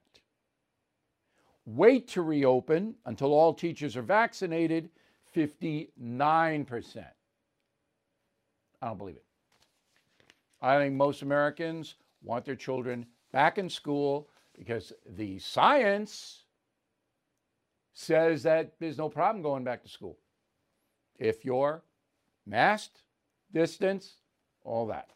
Wait 1.65 2.07
to 2.07 2.21
reopen 2.21 2.95
until 3.05 3.33
all 3.33 3.53
teachers 3.53 3.95
are 3.95 4.01
vaccinated? 4.01 4.89
59%. 5.36 7.05
I 8.81 8.88
don't 8.88 8.97
believe 8.97 9.15
it. 9.15 9.25
I 10.62 10.77
think 10.77 10.95
most 10.95 11.21
Americans 11.21 11.95
want 12.23 12.45
their 12.45 12.55
children 12.55 13.05
back 13.31 13.60
in 13.60 13.69
school 13.69 14.29
because 14.57 14.91
the 15.05 15.38
science 15.38 16.45
says 17.93 18.43
that 18.43 18.73
there's 18.79 18.97
no 18.97 19.10
problem 19.10 19.43
going 19.43 19.63
back 19.63 19.83
to 19.83 19.89
school 19.89 20.17
if 21.19 21.45
you're 21.45 21.83
masked, 22.47 23.01
distance, 23.51 24.13
all 24.63 24.88
that. 24.88 25.10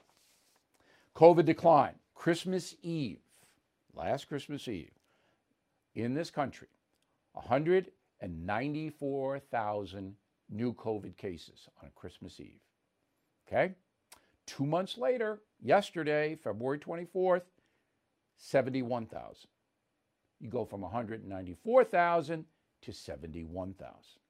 COVID 1.16 1.46
decline. 1.46 1.96
Christmas 2.14 2.76
Eve, 2.84 3.22
last 3.96 4.28
Christmas 4.28 4.68
Eve, 4.68 4.92
in 5.96 6.14
this 6.14 6.30
country, 6.30 6.68
194,000 7.34 10.16
new 10.50 10.74
COVID 10.74 11.16
cases 11.18 11.68
on 11.82 11.90
Christmas 11.96 12.40
Eve. 12.40 12.60
Okay? 13.48 13.74
Two 14.46 14.66
months 14.66 14.98
later, 14.98 15.42
yesterday, 15.62 16.38
February 16.44 16.80
24th, 16.80 17.44
71,000. 18.38 19.48
You 20.40 20.50
go 20.50 20.66
from 20.66 20.82
194,000 20.82 22.46
to 22.82 22.92
71,000. 22.92 24.21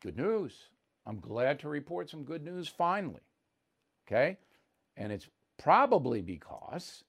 Good 0.00 0.16
news. 0.16 0.68
I'm 1.06 1.20
glad 1.20 1.58
to 1.60 1.68
report 1.68 2.10
some 2.10 2.22
good 2.22 2.44
news 2.44 2.68
finally. 2.68 3.22
Okay? 4.06 4.38
And 4.96 5.12
it's 5.12 5.28
probably 5.58 6.20
because 6.20 7.04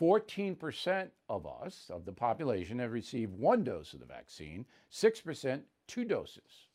14% 0.00 1.08
of 1.28 1.46
us, 1.46 1.90
of 1.90 2.04
the 2.04 2.12
population, 2.12 2.78
have 2.78 2.92
received 2.92 3.32
one 3.32 3.64
dose 3.64 3.92
of 3.92 4.00
the 4.00 4.06
vaccine, 4.06 4.64
6% 4.92 5.62
two 5.88 6.04
doses. 6.04 6.68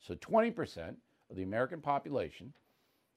So 0.00 0.14
20% 0.16 0.96
of 1.30 1.36
the 1.36 1.42
American 1.42 1.80
population 1.80 2.52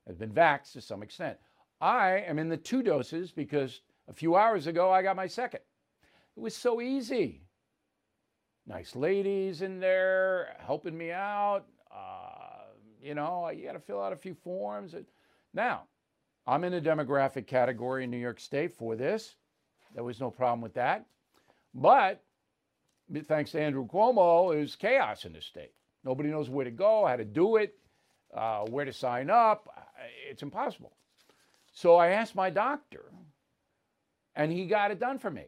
has 0.06 0.16
been 0.16 0.32
vaxxed 0.32 0.74
to 0.74 0.82
some 0.82 1.02
extent. 1.02 1.38
I 1.82 2.24
am 2.28 2.38
in 2.38 2.50
the 2.50 2.58
two 2.58 2.84
doses 2.84 3.32
because 3.32 3.82
a 4.08 4.14
few 4.14 4.36
hours 4.36 4.68
ago 4.68 4.92
I 4.92 5.02
got 5.02 5.16
my 5.16 5.28
second. 5.28 5.62
It 6.36 6.40
was 6.40 6.56
so 6.56 6.82
easy 6.82 7.47
nice 8.68 8.96
ladies 8.96 9.62
in 9.62 9.80
there 9.80 10.56
helping 10.60 10.98
me 10.98 11.12
out. 11.12 11.64
Uh, 11.92 12.66
you 13.02 13.16
know, 13.16 13.50
you 13.50 13.66
got 13.66 13.74
to 13.74 13.80
fill 13.80 14.02
out 14.02 14.14
a 14.14 14.18
few 14.18 14.36
forms. 14.36 14.94
Now, 15.54 15.84
I'm 16.46 16.64
in 16.64 16.74
a 16.74 16.82
demographic 16.82 17.48
category 17.48 18.04
in 18.04 18.12
New 18.12 18.18
York 18.18 18.40
State 18.40 18.76
for 18.76 18.96
this. 18.96 19.36
There 19.96 20.04
was 20.04 20.20
no 20.20 20.30
problem 20.30 20.62
with 20.62 20.74
that. 20.74 21.06
But 21.74 22.24
thanks 23.26 23.52
to 23.52 23.62
Andrew 23.62 23.88
Cuomo, 23.88 24.54
there's 24.54 24.76
chaos 24.76 25.26
in 25.26 25.34
the 25.34 25.42
state. 25.42 25.72
Nobody 26.04 26.30
knows 26.30 26.50
where 26.50 26.66
to 26.66 26.72
go, 26.72 27.06
how 27.06 27.16
to 27.16 27.26
do 27.26 27.58
it, 27.58 27.76
uh, 28.34 28.66
where 28.66 28.86
to 28.86 28.94
sign 28.94 29.30
up. 29.30 29.68
It's 30.30 30.44
impossible. 30.44 30.94
So 31.72 31.96
I 31.96 32.10
asked 32.10 32.36
my 32.36 32.50
doctor, 32.50 33.06
and 34.36 34.52
he 34.52 34.66
got 34.66 34.92
it 34.92 35.00
done 35.00 35.20
for 35.20 35.30
me. 35.32 35.46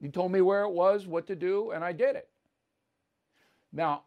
He 0.00 0.08
told 0.08 0.30
me 0.32 0.40
where 0.40 0.62
it 0.62 0.70
was, 0.70 1.06
what 1.06 1.26
to 1.26 1.36
do, 1.36 1.72
and 1.72 1.84
I 1.84 1.92
did 1.92 2.16
it. 2.16 2.28
Now, 3.72 4.04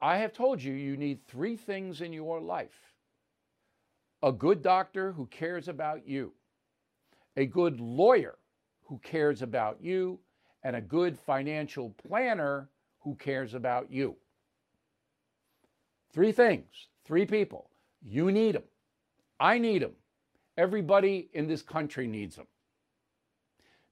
I 0.00 0.18
have 0.18 0.32
told 0.32 0.62
you 0.62 0.72
you 0.72 0.96
need 0.96 1.26
three 1.26 1.56
things 1.56 2.00
in 2.00 2.12
your 2.12 2.40
life 2.40 2.80
a 4.22 4.32
good 4.32 4.62
doctor 4.62 5.12
who 5.12 5.26
cares 5.26 5.68
about 5.68 6.06
you, 6.08 6.32
a 7.36 7.46
good 7.46 7.80
lawyer 7.80 8.36
who 8.82 8.98
cares 8.98 9.42
about 9.42 9.80
you, 9.80 10.18
and 10.64 10.74
a 10.74 10.80
good 10.80 11.18
financial 11.18 11.90
planner 11.90 12.68
who 13.00 13.14
cares 13.14 13.54
about 13.54 13.90
you. 13.90 14.16
Three 16.12 16.32
things, 16.32 16.88
three 17.04 17.26
people. 17.26 17.70
You 18.02 18.32
need 18.32 18.54
them. 18.54 18.64
I 19.38 19.58
need 19.58 19.82
them. 19.82 19.92
Everybody 20.56 21.28
in 21.34 21.46
this 21.46 21.62
country 21.62 22.06
needs 22.06 22.36
them. 22.36 22.46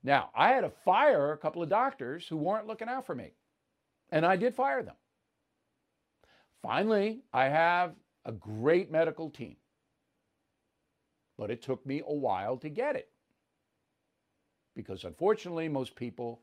Now, 0.05 0.29
I 0.35 0.49
had 0.49 0.61
to 0.61 0.69
fire 0.69 1.31
a 1.31 1.37
couple 1.37 1.63
of 1.63 1.69
doctors 1.69 2.27
who 2.27 2.37
weren't 2.37 2.67
looking 2.67 2.87
out 2.87 3.07
for 3.07 3.15
me, 3.15 3.31
and 4.11 4.23
I 4.23 4.35
did 4.35 4.53
fire 4.53 4.83
them. 4.83 4.93
Finally, 6.61 7.23
I 7.33 7.45
have 7.45 7.95
a 8.23 8.31
great 8.31 8.91
medical 8.91 9.31
team, 9.31 9.55
but 11.39 11.49
it 11.49 11.63
took 11.63 11.83
me 11.87 12.03
a 12.05 12.13
while 12.13 12.55
to 12.57 12.69
get 12.69 12.95
it 12.95 13.09
because 14.75 15.05
unfortunately, 15.05 15.67
most 15.69 15.95
people 15.95 16.39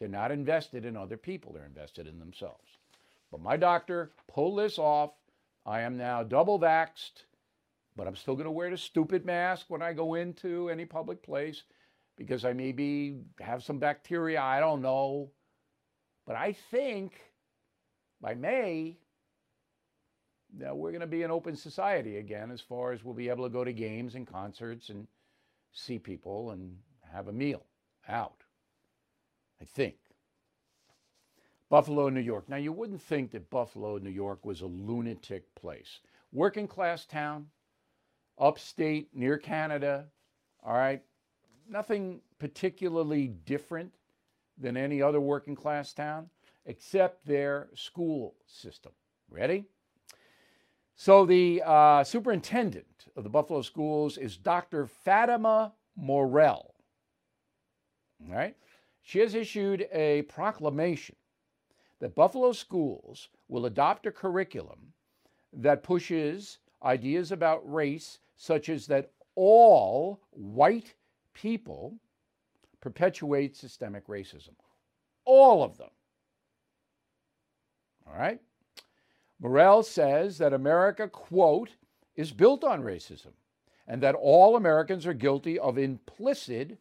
they're 0.00 0.08
not 0.08 0.32
invested 0.32 0.84
in 0.84 0.96
other 0.96 1.16
people, 1.16 1.52
they're 1.52 1.64
invested 1.64 2.08
in 2.08 2.18
themselves. 2.18 2.76
But 3.30 3.40
my 3.40 3.56
doctor 3.56 4.10
pulled 4.26 4.58
this 4.58 4.80
off. 4.80 5.12
I 5.64 5.82
am 5.82 5.96
now 5.96 6.24
double 6.24 6.58
vaxxed, 6.58 7.22
but 7.94 8.08
I'm 8.08 8.16
still 8.16 8.34
going 8.34 8.46
to 8.46 8.50
wear 8.50 8.68
the 8.68 8.76
stupid 8.76 9.24
mask 9.24 9.66
when 9.68 9.80
I 9.80 9.92
go 9.92 10.14
into 10.14 10.70
any 10.70 10.84
public 10.84 11.22
place 11.22 11.62
because 12.16 12.44
I 12.44 12.52
maybe 12.52 13.20
have 13.40 13.62
some 13.62 13.78
bacteria. 13.78 14.40
I 14.40 14.60
don't 14.60 14.82
know. 14.82 15.30
But 16.26 16.36
I 16.36 16.52
think 16.52 17.20
by 18.20 18.34
May, 18.34 18.98
now 20.56 20.74
we're 20.74 20.90
going 20.90 21.00
to 21.00 21.06
be 21.06 21.22
an 21.22 21.30
open 21.30 21.56
society 21.56 22.18
again 22.18 22.50
as 22.50 22.60
far 22.60 22.92
as 22.92 23.02
we'll 23.02 23.14
be 23.14 23.28
able 23.28 23.44
to 23.44 23.52
go 23.52 23.64
to 23.64 23.72
games 23.72 24.14
and 24.14 24.26
concerts 24.26 24.90
and 24.90 25.06
see 25.72 25.98
people 25.98 26.50
and 26.50 26.76
have 27.12 27.28
a 27.28 27.32
meal 27.32 27.64
out. 28.08 28.44
I 29.60 29.64
think. 29.64 29.96
Buffalo, 31.68 32.10
New 32.10 32.20
York. 32.20 32.48
Now, 32.48 32.56
you 32.56 32.70
wouldn't 32.70 33.00
think 33.00 33.30
that 33.30 33.48
Buffalo, 33.48 33.96
New 33.96 34.10
York 34.10 34.44
was 34.44 34.60
a 34.60 34.66
lunatic 34.66 35.54
place. 35.54 36.00
Working 36.30 36.68
class 36.68 37.06
town, 37.06 37.46
upstate, 38.38 39.08
near 39.14 39.38
Canada, 39.38 40.06
all 40.62 40.74
right? 40.74 41.02
Nothing 41.68 42.20
particularly 42.38 43.28
different 43.28 43.92
than 44.58 44.76
any 44.76 45.00
other 45.00 45.20
working 45.20 45.54
class 45.54 45.92
town, 45.92 46.28
except 46.66 47.26
their 47.26 47.68
school 47.74 48.34
system. 48.46 48.92
Ready? 49.30 49.64
So, 50.94 51.24
the 51.24 51.62
uh, 51.64 52.04
superintendent 52.04 53.06
of 53.16 53.24
the 53.24 53.30
Buffalo 53.30 53.62
schools 53.62 54.18
is 54.18 54.36
Dr. 54.36 54.86
Fatima 54.86 55.72
Morrell. 55.96 56.74
All 58.28 58.34
right? 58.34 58.56
She 59.02 59.18
has 59.18 59.34
issued 59.34 59.88
a 59.92 60.22
proclamation 60.22 61.16
that 61.98 62.14
Buffalo 62.14 62.52
schools 62.52 63.28
will 63.48 63.66
adopt 63.66 64.06
a 64.06 64.12
curriculum 64.12 64.92
that 65.52 65.82
pushes 65.82 66.58
ideas 66.82 67.32
about 67.32 67.70
race, 67.70 68.18
such 68.36 68.68
as 68.68 68.86
that 68.86 69.10
all 69.34 70.20
white 70.30 70.94
people 71.34 71.98
perpetuate 72.80 73.56
systemic 73.56 74.06
racism. 74.06 74.54
All 75.24 75.62
of 75.62 75.78
them. 75.78 75.90
All 78.06 78.18
right? 78.18 78.40
Morrell 79.40 79.82
says 79.82 80.38
that 80.38 80.52
America, 80.52 81.08
quote, 81.08 81.70
is 82.16 82.32
built 82.32 82.64
on 82.64 82.82
racism 82.82 83.32
and 83.86 84.02
that 84.02 84.14
all 84.14 84.56
Americans 84.56 85.06
are 85.06 85.14
guilty 85.14 85.58
of 85.58 85.78
implicit 85.78 86.78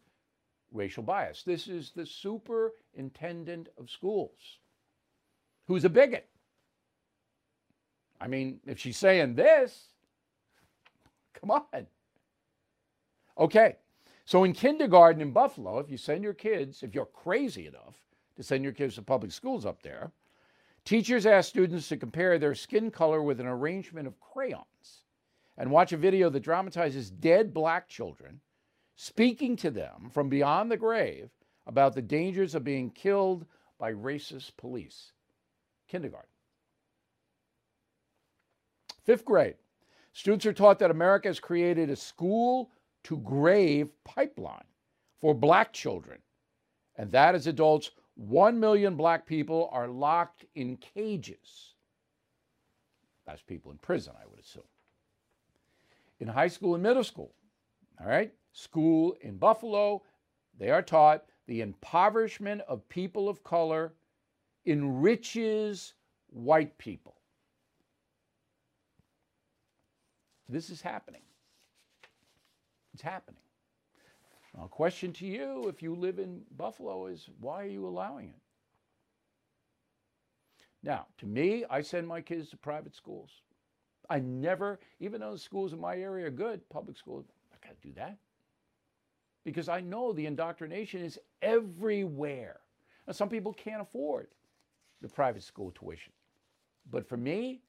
racial 0.72 1.04
bias. 1.04 1.44
This 1.44 1.68
is 1.68 1.92
the 1.96 2.06
superintendent 2.06 3.70
of 3.78 3.90
schools 3.90 4.60
who's 5.68 5.86
a 5.86 5.90
bigot. 5.90 6.28
I 8.20 8.28
mean, 8.28 8.60
if 8.68 8.80
she's 8.80 8.98
saying 8.98 9.36
this, 9.36 9.88
come 11.34 11.52
on. 11.52 11.88
Okay, 13.38 13.78
so 14.32 14.46
in 14.46 14.54
kindergarten 14.54 15.22
in 15.22 15.32
Buffalo, 15.32 15.80
if 15.80 15.90
you 15.90 15.98
send 15.98 16.24
your 16.24 16.34
kids, 16.34 16.84
if 16.84 16.96
you're 16.96 17.06
crazy 17.06 17.68
enough 17.68 17.96
to 18.38 18.44
send 18.44 18.64
your 18.64 18.72
kids 18.72 18.96
to 18.96 19.02
public 19.02 19.34
schools 19.34 19.66
up 19.66 19.82
there, 19.82 20.14
teachers 20.86 21.26
ask 21.26 21.50
students 21.50 21.90
to 21.90 21.98
compare 21.98 22.40
their 22.40 22.56
skin 22.56 22.92
color 22.92 23.22
with 23.22 23.42
an 23.42 23.46
arrangement 23.46 24.08
of 24.08 24.18
crayons 24.22 25.04
and 25.58 25.70
watch 25.70 25.92
a 25.92 25.98
video 25.98 26.30
that 26.30 26.44
dramatizes 26.44 27.12
dead 27.12 27.54
black 27.54 27.90
children 27.90 28.40
speaking 28.96 29.58
to 29.58 29.70
them 29.70 30.10
from 30.14 30.30
beyond 30.30 30.72
the 30.72 30.78
grave 30.78 31.30
about 31.68 31.94
the 31.94 32.02
dangers 32.02 32.56
of 32.56 32.64
being 32.64 32.90
killed 32.90 33.46
by 33.78 33.92
racist 33.92 34.56
police. 34.56 35.12
Kindergarten. 35.90 36.30
Fifth 39.04 39.26
grade. 39.26 39.56
Students 40.14 40.46
are 40.46 40.54
taught 40.54 40.80
that 40.80 40.90
America 40.90 41.28
has 41.28 41.42
created 41.42 41.90
a 41.90 41.98
school 41.98 42.72
to 43.04 43.18
grave 43.18 43.92
pipeline 44.04 44.64
for 45.20 45.34
black 45.34 45.74
children, 45.74 46.20
and 46.98 47.12
that 47.12 47.36
as 47.36 47.48
adults, 47.48 47.92
1 48.16 48.60
million 48.60 48.96
black 48.96 49.26
people 49.26 49.70
are 49.72 49.88
locked 49.88 50.46
in 50.56 50.78
cages. 50.78 51.74
That's 53.26 53.42
people 53.42 53.72
in 53.72 53.78
prison, 53.78 54.14
I 54.22 54.28
would 54.30 54.40
assume. 54.40 54.64
In 56.20 56.28
high 56.28 56.48
school 56.48 56.76
and 56.76 56.84
middle 56.84 57.04
school, 57.04 57.34
all 58.00 58.08
right, 58.08 58.34
school 58.52 59.16
in 59.22 59.38
Buffalo, 59.38 60.04
they 60.60 60.70
are 60.70 60.82
taught 60.82 61.26
the 61.48 61.62
impoverishment 61.62 62.62
of 62.68 62.88
people 62.90 63.30
of 63.30 63.44
color 63.44 63.94
enriches 64.66 65.94
white 66.28 66.78
people. 66.78 67.16
This 70.48 70.70
is 70.70 70.82
happening. 70.82 71.22
It's 72.94 73.02
happening. 73.02 73.42
Now, 74.56 74.66
a 74.66 74.70
question 74.70 75.14
to 75.14 75.26
you 75.26 75.68
if 75.68 75.82
you 75.82 75.96
live 75.96 76.20
in 76.20 76.42
Buffalo 76.58 77.08
is 77.08 77.30
why 77.40 77.64
are 77.64 77.68
you 77.68 77.88
allowing 77.88 78.30
it? 78.30 78.42
Now, 80.84 81.08
to 81.20 81.26
me, 81.26 81.64
I 81.70 81.82
send 81.82 82.08
my 82.08 82.22
kids 82.22 82.50
to 82.50 82.58
private 82.58 82.96
schools. 82.96 83.30
I 84.10 84.20
never, 84.20 84.80
even 85.00 85.22
though 85.22 85.34
the 85.34 85.40
schools 85.40 85.74
in 85.74 85.80
my 85.80 85.98
area 85.98 86.28
are 86.28 86.32
good, 86.32 86.68
public 86.70 86.98
schools, 86.98 87.26
I 87.54 87.66
got 87.66 87.80
to 87.80 87.88
do 87.88 87.94
that. 87.96 88.18
Because 89.46 89.70
I 89.70 89.80
know 89.80 90.12
the 90.12 90.26
indoctrination 90.26 91.02
is 91.02 91.20
everywhere. 91.42 92.60
Now, 93.08 93.14
some 93.14 93.30
people 93.30 93.54
can't 93.54 93.82
afford 93.82 94.28
the 95.02 95.08
private 95.08 95.44
school 95.44 95.72
tuition. 95.72 96.14
But 96.90 97.08
for 97.08 97.18
me, 97.18 97.62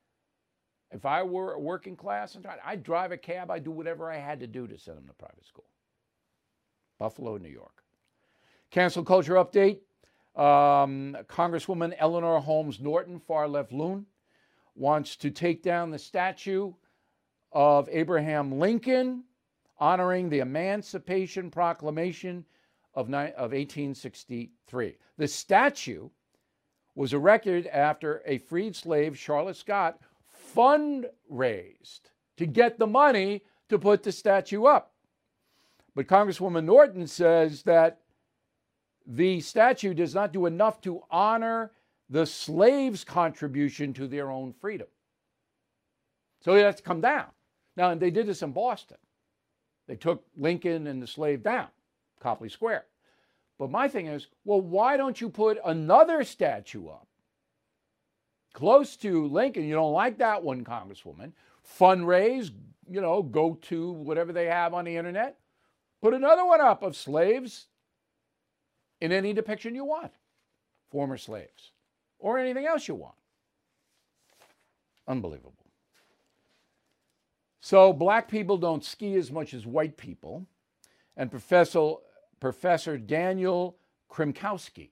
if 0.92 1.06
I 1.06 1.22
were 1.22 1.54
a 1.54 1.60
working 1.60 1.96
class, 1.96 2.36
I'd 2.64 2.82
drive 2.82 3.12
a 3.12 3.16
cab, 3.16 3.50
I'd 3.50 3.64
do 3.64 3.70
whatever 3.70 4.10
I 4.10 4.18
had 4.18 4.40
to 4.40 4.46
do 4.46 4.66
to 4.66 4.78
send 4.78 4.98
them 4.98 5.06
to 5.06 5.14
private 5.14 5.46
school. 5.46 5.66
Buffalo, 6.98 7.36
New 7.38 7.48
York. 7.48 7.82
Cancel 8.70 9.04
culture 9.04 9.34
update. 9.34 9.80
Um, 10.36 11.16
Congresswoman 11.28 11.94
Eleanor 11.98 12.40
Holmes 12.40 12.80
Norton, 12.80 13.18
far 13.18 13.48
left 13.48 13.72
loon, 13.72 14.06
wants 14.74 15.16
to 15.16 15.30
take 15.30 15.62
down 15.62 15.90
the 15.90 15.98
statue 15.98 16.72
of 17.52 17.88
Abraham 17.90 18.58
Lincoln 18.58 19.24
honoring 19.78 20.28
the 20.28 20.38
Emancipation 20.38 21.50
Proclamation 21.50 22.44
of, 22.94 23.08
of 23.08 23.52
1863. 23.52 24.96
The 25.18 25.28
statue 25.28 26.08
was 26.94 27.12
erected 27.12 27.66
after 27.66 28.22
a 28.26 28.38
freed 28.38 28.76
slave, 28.76 29.18
Charlotte 29.18 29.56
Scott, 29.56 29.98
fundraised 30.54 32.00
to 32.36 32.46
get 32.46 32.78
the 32.78 32.86
money 32.86 33.42
to 33.68 33.78
put 33.78 34.02
the 34.02 34.12
statue 34.12 34.64
up. 34.64 34.92
But 35.94 36.06
Congresswoman 36.06 36.64
Norton 36.64 37.06
says 37.06 37.62
that 37.64 38.00
the 39.06 39.40
statue 39.40 39.94
does 39.94 40.14
not 40.14 40.32
do 40.32 40.46
enough 40.46 40.80
to 40.82 41.02
honor 41.10 41.72
the 42.08 42.26
slaves' 42.26 43.04
contribution 43.04 43.92
to 43.94 44.06
their 44.06 44.30
own 44.30 44.52
freedom. 44.52 44.86
So 46.40 46.54
it 46.54 46.64
has 46.64 46.76
to 46.76 46.82
come 46.82 47.00
down. 47.00 47.26
Now, 47.76 47.90
and 47.90 48.00
they 48.00 48.10
did 48.10 48.26
this 48.26 48.42
in 48.42 48.52
Boston. 48.52 48.98
They 49.88 49.96
took 49.96 50.24
Lincoln 50.36 50.86
and 50.86 51.02
the 51.02 51.06
slave 51.06 51.42
down, 51.42 51.68
Copley 52.20 52.48
Square. 52.48 52.84
But 53.58 53.70
my 53.70 53.88
thing 53.88 54.06
is, 54.06 54.28
well, 54.44 54.60
why 54.60 54.96
don't 54.96 55.20
you 55.20 55.28
put 55.28 55.58
another 55.64 56.24
statue 56.24 56.88
up 56.88 57.06
close 58.52 58.96
to 58.96 59.26
Lincoln? 59.28 59.64
You 59.64 59.74
don't 59.74 59.92
like 59.92 60.18
that 60.18 60.42
one, 60.42 60.64
Congresswoman. 60.64 61.32
Fundraise, 61.78 62.50
you 62.88 63.00
know, 63.00 63.22
go 63.22 63.58
to 63.62 63.92
whatever 63.92 64.32
they 64.32 64.46
have 64.46 64.74
on 64.74 64.84
the 64.84 64.96
internet. 64.96 65.38
Put 66.00 66.14
another 66.14 66.44
one 66.44 66.60
up 66.60 66.82
of 66.82 66.96
slaves 66.96 67.66
in 69.00 69.12
any 69.12 69.32
depiction 69.32 69.74
you 69.74 69.84
want, 69.84 70.12
former 70.90 71.16
slaves, 71.16 71.72
or 72.18 72.38
anything 72.38 72.66
else 72.66 72.88
you 72.88 72.94
want. 72.94 73.14
Unbelievable. 75.06 75.54
So, 77.60 77.92
black 77.92 78.28
people 78.28 78.58
don't 78.58 78.84
ski 78.84 79.14
as 79.14 79.30
much 79.30 79.54
as 79.54 79.64
white 79.66 79.96
people. 79.96 80.46
And 81.16 81.30
Professor 81.30 81.94
Professor 82.40 82.98
Daniel 82.98 83.76
Krymkowski 84.10 84.90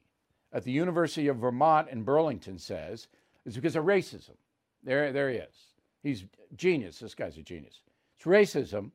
at 0.52 0.62
the 0.62 0.70
University 0.70 1.26
of 1.26 1.38
Vermont 1.38 1.88
in 1.88 2.04
Burlington 2.04 2.58
says 2.58 3.08
it's 3.46 3.56
because 3.56 3.76
of 3.76 3.84
racism. 3.84 4.36
There, 4.82 5.12
there 5.12 5.30
he 5.30 5.36
is. 5.36 5.56
He's 6.02 6.24
genius. 6.56 6.98
This 6.98 7.14
guy's 7.14 7.36
a 7.36 7.42
genius. 7.42 7.80
It's 8.16 8.26
racism 8.26 8.90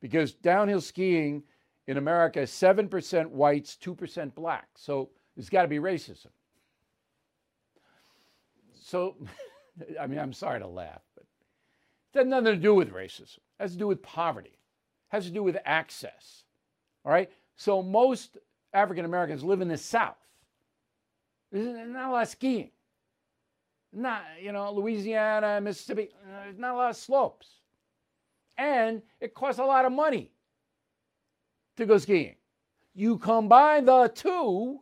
because 0.00 0.32
downhill 0.32 0.80
skiing 0.80 1.42
in 1.86 1.96
America 1.96 2.40
is 2.40 2.50
7% 2.50 3.30
whites, 3.30 3.76
2% 3.82 4.34
black. 4.34 4.68
So 4.76 5.10
there's 5.36 5.48
got 5.48 5.62
to 5.62 5.68
be 5.68 5.78
racism. 5.78 6.28
So, 8.80 9.16
I 10.00 10.06
mean, 10.06 10.18
I'm 10.18 10.32
sorry 10.32 10.60
to 10.60 10.66
laugh, 10.66 11.02
but 11.14 11.24
it 12.14 12.18
has 12.18 12.26
nothing 12.26 12.46
to 12.46 12.56
do 12.56 12.74
with 12.74 12.92
racism. 12.92 13.38
It 13.38 13.62
has 13.62 13.72
to 13.72 13.78
do 13.78 13.86
with 13.86 14.02
poverty. 14.02 14.50
It 14.50 15.16
has 15.16 15.26
to 15.26 15.30
do 15.30 15.42
with 15.42 15.56
access. 15.64 16.44
All 17.04 17.12
right? 17.12 17.30
So 17.56 17.82
most 17.82 18.38
African 18.72 19.04
Americans 19.04 19.42
live 19.42 19.60
in 19.60 19.68
the 19.68 19.76
South. 19.76 20.16
There's 21.52 21.88
not 21.88 22.08
a 22.08 22.12
lot 22.12 22.22
of 22.22 22.28
skiing. 22.28 22.70
Not, 23.92 24.22
you 24.40 24.52
know, 24.52 24.72
Louisiana, 24.72 25.60
Mississippi, 25.60 26.10
uh, 26.24 26.52
not 26.56 26.74
a 26.74 26.76
lot 26.76 26.90
of 26.90 26.96
slopes. 26.96 27.48
And 28.56 29.02
it 29.20 29.34
costs 29.34 29.58
a 29.58 29.64
lot 29.64 29.84
of 29.84 29.92
money 29.92 30.30
to 31.76 31.86
go 31.86 31.98
skiing. 31.98 32.36
You 32.94 33.18
combine 33.18 33.86
the 33.86 34.08
two, 34.14 34.80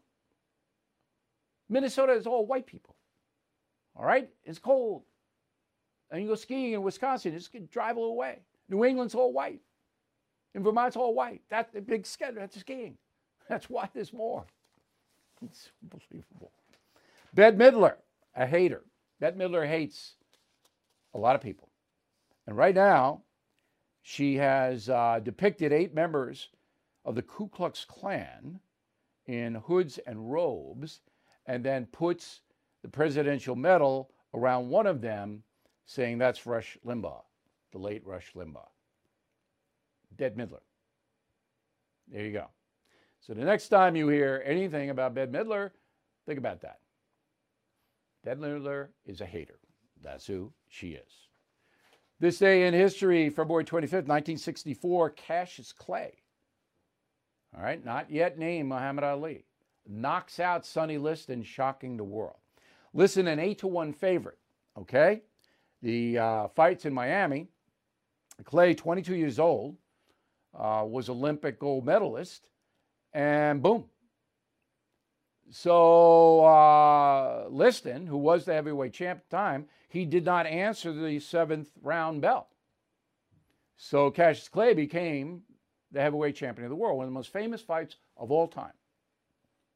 Minnesota 1.69 2.13
is 2.13 2.27
all 2.27 2.47
white 2.47 2.67
people. 2.67 2.97
All 3.97 4.05
right? 4.05 4.29
It's 4.45 4.59
cold. 4.59 5.03
And 6.11 6.23
you 6.23 6.29
go 6.29 6.35
skiing 6.35 6.73
in 6.73 6.83
Wisconsin, 6.83 7.33
just 7.33 7.53
drive 7.71 7.97
a 7.97 8.01
little 8.01 8.17
way. 8.17 8.39
New 8.69 8.85
England's 8.85 9.15
all 9.15 9.33
white. 9.33 9.61
In 10.55 10.63
Vermont's 10.63 10.97
all 10.97 11.15
white. 11.15 11.43
That's 11.51 11.73
the 11.73 11.81
big 11.81 12.07
schedule. 12.07 12.41
That's 12.41 12.59
skiing. 12.59 12.97
That's 13.49 13.69
why 13.69 13.89
there's 13.95 14.13
more. 14.13 14.45
It's 15.45 15.71
unbelievable. 15.83 16.51
Bette 17.35 17.57
Midler, 17.57 17.95
a 18.35 18.47
hater. 18.47 18.83
Bette 19.21 19.37
Midler 19.37 19.67
hates 19.67 20.15
a 21.15 21.19
lot 21.19 21.35
of 21.35 21.41
people. 21.41 21.71
And 22.47 22.57
right 22.57 22.75
now, 22.75 23.23
she 24.03 24.37
has 24.37 24.89
uh, 24.89 25.21
depicted 25.23 25.73
eight 25.73 25.95
members 25.95 26.49
of 27.05 27.15
the 27.15 27.23
Ku 27.23 27.49
Klux 27.49 27.85
Klan 27.85 28.61
in 29.27 29.57
hoods 29.57 29.99
and 30.07 30.33
robes 30.33 31.01
and 31.47 31.65
then 31.65 31.87
puts 31.87 32.41
the 32.83 32.89
presidential 32.89 33.57
medal 33.57 34.11
around 34.35 34.69
one 34.69 34.87
of 34.87 35.01
them, 35.01 35.43
saying 35.87 36.19
that's 36.19 36.47
Rush 36.47 36.79
Limbaugh, 36.87 37.23
the 37.73 37.79
late 37.79 38.07
Rush 38.07 38.33
Limbaugh. 38.35 38.69
Dead 40.17 40.37
Midler. 40.37 40.61
There 42.11 42.25
you 42.25 42.33
go. 42.33 42.49
So 43.21 43.35
the 43.35 43.45
next 43.45 43.69
time 43.69 43.97
you 43.97 44.09
hear 44.09 44.43
anything 44.45 44.91
about 44.91 45.15
Bette 45.15 45.31
Midler, 45.31 45.71
think 46.27 46.39
about 46.39 46.61
that. 46.63 46.79
Midler 48.37 48.89
is 49.07 49.21
a 49.21 49.27
hater. 49.27 49.59
That's 50.03 50.27
who 50.27 50.53
she 50.69 50.91
is. 50.91 51.29
This 52.21 52.39
day 52.39 52.67
in 52.67 52.75
history, 52.75 53.31
February 53.31 53.65
25th, 53.65 54.07
1964, 54.07 55.11
Cassius 55.11 55.73
Clay, 55.73 56.13
all 57.57 57.63
right, 57.63 57.85
not 57.85 58.11
yet 58.11 58.39
named 58.39 58.69
Muhammad 58.69 59.05
Ali, 59.05 59.45
knocks 59.87 60.41
out 60.41 60.67
Sonny 60.67 60.99
Liston, 60.99 61.43
shocking 61.43 61.97
the 61.97 62.05
world. 62.05 62.37
Liston, 62.93 63.29
an 63.29 63.39
8 63.39 63.59
to 63.59 63.69
1 63.69 63.93
favorite, 63.93 64.39
okay? 64.77 65.23
The 65.81 66.19
uh, 66.19 66.49
fights 66.49 66.85
in 66.85 66.93
Miami, 66.93 67.49
Clay, 68.45 68.75
22 68.75 69.15
years 69.15 69.39
old, 69.39 69.77
uh, 70.59 70.85
was 70.87 71.09
Olympic 71.09 71.59
gold 71.59 71.87
medalist, 71.87 72.49
and 73.13 73.63
boom. 73.63 73.85
So 75.51 76.45
uh, 76.45 77.47
Liston, 77.49 78.07
who 78.07 78.19
was 78.19 78.45
the 78.45 78.53
heavyweight 78.55 78.93
champ 78.93 79.21
at 79.21 79.31
the 79.31 79.37
time, 79.37 79.67
he 79.89 80.05
did 80.05 80.25
not 80.25 80.47
answer 80.47 80.93
the 80.93 81.21
seventh 81.21 81.71
round 81.83 82.21
bell. 82.21 82.49
So 83.77 84.11
Cassius 84.11 84.49
Clay 84.49 84.75
became 84.75 85.43
the 85.93 86.01
heavyweight 86.01 86.37
champion 86.37 86.67
of 86.67 86.71
the 86.71 86.77
world, 86.77 86.99
one 86.99 87.05
of 87.05 87.11
the 87.11 87.15
most 87.15 87.33
famous 87.33 87.63
fights 87.63 87.97
of 88.17 88.31
all 88.31 88.49
time. 88.49 88.73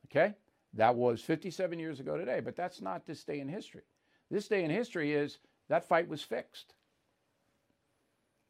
Okay? 0.06 0.34
That 0.74 0.94
was 0.94 1.22
57 1.22 1.78
years 1.78 2.00
ago 2.00 2.16
today, 2.16 2.40
but 2.40 2.56
that's 2.56 2.82
not 2.82 3.06
this 3.06 3.24
day 3.24 3.40
in 3.40 3.48
history. 3.48 3.82
This 4.30 4.48
day 4.48 4.64
in 4.64 4.70
history 4.70 5.12
is 5.12 5.38
that 5.68 5.88
fight 5.88 6.08
was 6.08 6.22
fixed. 6.22 6.74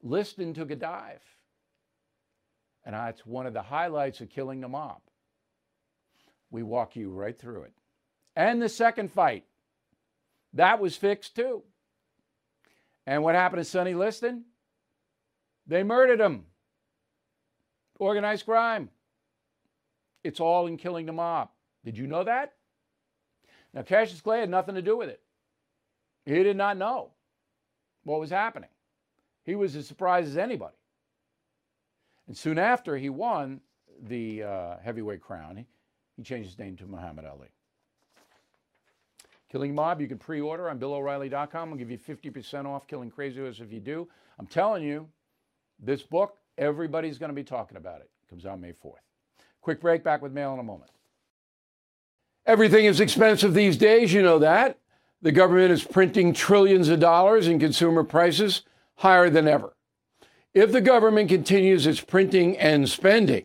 Liston 0.02 0.54
took 0.54 0.70
a 0.70 0.76
dive. 0.76 1.22
And 2.84 2.94
that's 2.94 3.24
one 3.24 3.46
of 3.46 3.52
the 3.52 3.62
highlights 3.62 4.20
of 4.20 4.30
killing 4.30 4.60
the 4.60 4.68
mob. 4.68 5.00
We 6.52 6.62
walk 6.62 6.94
you 6.94 7.10
right 7.10 7.36
through 7.36 7.62
it. 7.62 7.72
And 8.36 8.62
the 8.62 8.68
second 8.68 9.10
fight, 9.10 9.44
that 10.52 10.78
was 10.78 10.96
fixed 10.96 11.34
too. 11.34 11.64
And 13.06 13.24
what 13.24 13.34
happened 13.34 13.60
to 13.60 13.68
Sonny 13.68 13.94
Liston? 13.94 14.44
They 15.66 15.82
murdered 15.82 16.20
him. 16.20 16.44
Organized 17.98 18.44
crime. 18.44 18.90
It's 20.22 20.40
all 20.40 20.66
in 20.66 20.76
killing 20.76 21.06
the 21.06 21.12
mob. 21.12 21.48
Did 21.84 21.98
you 21.98 22.06
know 22.06 22.24
that? 22.24 22.52
Now, 23.74 23.82
Cassius 23.82 24.20
Clay 24.20 24.40
had 24.40 24.50
nothing 24.50 24.74
to 24.74 24.82
do 24.82 24.96
with 24.96 25.08
it. 25.08 25.20
He 26.26 26.42
did 26.42 26.56
not 26.56 26.76
know 26.76 27.10
what 28.04 28.20
was 28.20 28.30
happening. 28.30 28.68
He 29.44 29.54
was 29.54 29.74
as 29.74 29.86
surprised 29.86 30.28
as 30.28 30.36
anybody. 30.36 30.76
And 32.28 32.36
soon 32.36 32.58
after 32.58 32.96
he 32.96 33.08
won 33.08 33.60
the 34.00 34.42
uh, 34.42 34.76
heavyweight 34.84 35.22
crown, 35.22 35.64
he, 36.16 36.22
changed 36.22 36.50
his 36.50 36.58
name 36.58 36.76
to 36.76 36.86
Muhammad 36.86 37.24
Ali. 37.24 37.48
Killing 39.50 39.74
Mob, 39.74 40.00
you 40.00 40.08
can 40.08 40.18
pre 40.18 40.40
order 40.40 40.70
on 40.70 40.78
BillO'Reilly.com. 40.78 41.70
I'll 41.70 41.76
give 41.76 41.90
you 41.90 41.98
50% 41.98 42.64
off 42.64 42.86
Killing 42.86 43.10
Crazy 43.10 43.40
Horse 43.40 43.60
if 43.60 43.72
you 43.72 43.80
do. 43.80 44.08
I'm 44.38 44.46
telling 44.46 44.82
you, 44.82 45.06
this 45.78 46.02
book, 46.02 46.38
everybody's 46.56 47.18
going 47.18 47.30
to 47.30 47.34
be 47.34 47.44
talking 47.44 47.76
about 47.76 48.00
it. 48.00 48.04
it. 48.04 48.30
Comes 48.30 48.46
out 48.46 48.60
May 48.60 48.72
4th. 48.72 48.94
Quick 49.60 49.80
break, 49.80 50.02
back 50.02 50.22
with 50.22 50.32
mail 50.32 50.54
in 50.54 50.58
a 50.58 50.62
moment. 50.62 50.90
Everything 52.46 52.86
is 52.86 52.98
expensive 52.98 53.54
these 53.54 53.76
days, 53.76 54.12
you 54.12 54.22
know 54.22 54.38
that. 54.38 54.78
The 55.20 55.32
government 55.32 55.70
is 55.70 55.84
printing 55.84 56.32
trillions 56.32 56.88
of 56.88 56.98
dollars 56.98 57.46
and 57.46 57.60
consumer 57.60 58.02
prices 58.02 58.62
higher 58.96 59.30
than 59.30 59.46
ever. 59.46 59.76
If 60.52 60.72
the 60.72 60.80
government 60.80 61.28
continues 61.28 61.86
its 61.86 62.00
printing 62.00 62.58
and 62.58 62.88
spending, 62.88 63.44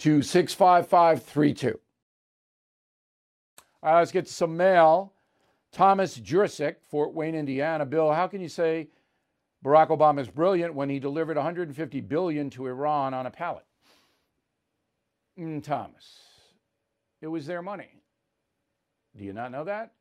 to 0.00 0.22
65532. 0.22 1.78
All 3.82 3.92
right, 3.92 3.98
let's 3.98 4.10
get 4.10 4.28
some 4.28 4.56
mail. 4.56 5.12
Thomas 5.72 6.18
Jursic, 6.18 6.76
Fort 6.88 7.14
Wayne, 7.14 7.34
Indiana. 7.34 7.84
Bill, 7.84 8.12
how 8.12 8.26
can 8.26 8.40
you 8.40 8.48
say 8.48 8.88
Barack 9.64 9.88
Obama 9.88 10.20
is 10.20 10.28
brilliant 10.28 10.74
when 10.74 10.88
he 10.88 10.98
delivered 10.98 11.36
150 11.36 12.00
billion 12.00 12.50
to 12.50 12.66
Iran 12.66 13.12
on 13.14 13.26
a 13.26 13.30
pallet? 13.30 13.64
Mm, 15.38 15.62
Thomas, 15.62 16.20
it 17.20 17.28
was 17.28 17.46
their 17.46 17.62
money. 17.62 18.02
Do 19.16 19.24
you 19.24 19.34
not 19.34 19.52
know 19.52 19.64
that? 19.64 19.92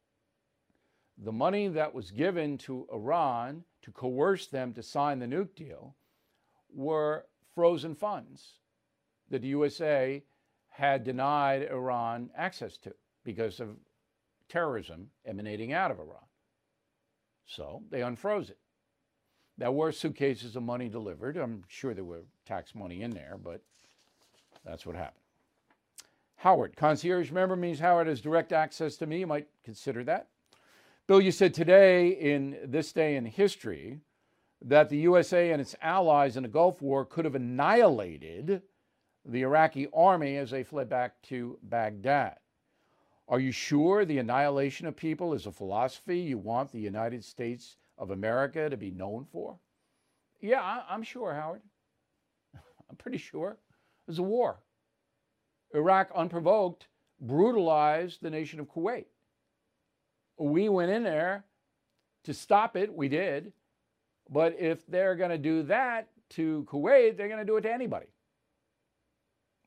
The 1.17 1.31
money 1.31 1.67
that 1.67 1.93
was 1.93 2.11
given 2.11 2.57
to 2.59 2.87
Iran 2.93 3.63
to 3.81 3.91
coerce 3.91 4.47
them 4.47 4.73
to 4.73 4.83
sign 4.83 5.19
the 5.19 5.25
nuke 5.25 5.55
deal 5.55 5.95
were 6.73 7.25
frozen 7.53 7.95
funds 7.95 8.59
that 9.29 9.41
the 9.41 9.47
USA 9.49 10.23
had 10.69 11.03
denied 11.03 11.63
Iran 11.63 12.29
access 12.35 12.77
to 12.77 12.93
because 13.23 13.59
of 13.59 13.69
terrorism 14.47 15.09
emanating 15.25 15.73
out 15.73 15.91
of 15.91 15.99
Iran. 15.99 16.25
So 17.45 17.83
they 17.89 17.99
unfroze 17.99 18.49
it. 18.49 18.57
There 19.57 19.71
were 19.71 19.91
suitcases 19.91 20.55
of 20.55 20.63
money 20.63 20.87
delivered. 20.87 21.35
I'm 21.35 21.63
sure 21.67 21.93
there 21.93 22.03
were 22.03 22.23
tax 22.45 22.73
money 22.73 23.01
in 23.01 23.11
there, 23.11 23.37
but 23.43 23.61
that's 24.65 24.85
what 24.85 24.95
happened. 24.95 25.23
Howard, 26.37 26.77
concierge 26.77 27.31
member 27.31 27.57
means 27.57 27.79
Howard 27.79 28.07
has 28.07 28.21
direct 28.21 28.53
access 28.53 28.95
to 28.97 29.05
me. 29.05 29.19
You 29.19 29.27
might 29.27 29.47
consider 29.65 30.05
that. 30.05 30.29
Bill, 31.07 31.19
you 31.19 31.31
said 31.31 31.53
today 31.53 32.09
in 32.09 32.57
this 32.63 32.93
day 32.93 33.17
in 33.17 33.25
history 33.25 33.99
that 34.61 34.89
the 34.89 34.97
USA 34.99 35.51
and 35.51 35.59
its 35.59 35.75
allies 35.81 36.37
in 36.37 36.43
the 36.43 36.49
Gulf 36.49 36.81
War 36.81 37.03
could 37.03 37.25
have 37.25 37.35
annihilated 37.35 38.61
the 39.25 39.41
Iraqi 39.41 39.87
army 39.93 40.37
as 40.37 40.51
they 40.51 40.63
fled 40.63 40.89
back 40.89 41.21
to 41.23 41.57
Baghdad. 41.63 42.37
Are 43.27 43.39
you 43.39 43.51
sure 43.51 44.05
the 44.05 44.17
annihilation 44.17 44.87
of 44.87 44.95
people 44.95 45.33
is 45.33 45.45
a 45.45 45.51
philosophy 45.51 46.19
you 46.19 46.37
want 46.37 46.71
the 46.71 46.79
United 46.79 47.23
States 47.23 47.77
of 47.97 48.11
America 48.11 48.69
to 48.69 48.77
be 48.77 48.91
known 48.91 49.25
for? 49.31 49.59
Yeah, 50.41 50.81
I'm 50.89 51.03
sure, 51.03 51.33
Howard. 51.33 51.61
I'm 52.89 52.95
pretty 52.95 53.17
sure. 53.17 53.57
Was 54.07 54.19
a 54.19 54.23
war. 54.23 54.59
Iraq, 55.75 56.09
unprovoked, 56.15 56.87
brutalized 57.21 58.21
the 58.21 58.29
nation 58.29 58.59
of 58.59 58.67
Kuwait 58.67 59.05
we 60.39 60.69
went 60.69 60.91
in 60.91 61.03
there 61.03 61.43
to 62.23 62.33
stop 62.33 62.75
it, 62.75 62.93
we 62.93 63.09
did. 63.09 63.51
But 64.29 64.59
if 64.59 64.85
they're 64.87 65.15
going 65.15 65.31
to 65.31 65.37
do 65.37 65.63
that 65.63 66.07
to 66.31 66.65
Kuwait, 66.69 67.17
they're 67.17 67.27
going 67.27 67.39
to 67.39 67.45
do 67.45 67.57
it 67.57 67.61
to 67.61 67.73
anybody. 67.73 68.07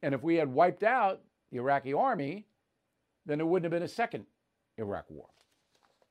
And 0.03 0.15
if 0.15 0.23
we 0.23 0.37
had 0.37 0.53
wiped 0.53 0.83
out 0.83 1.21
the 1.51 1.59
Iraqi 1.59 1.93
army, 1.93 2.47
then 3.25 3.39
there 3.39 3.47
wouldn't 3.47 3.65
have 3.65 3.79
been 3.79 3.85
a 3.85 3.89
second 3.89 4.27
Iraq 4.77 5.05
war. 5.09 5.29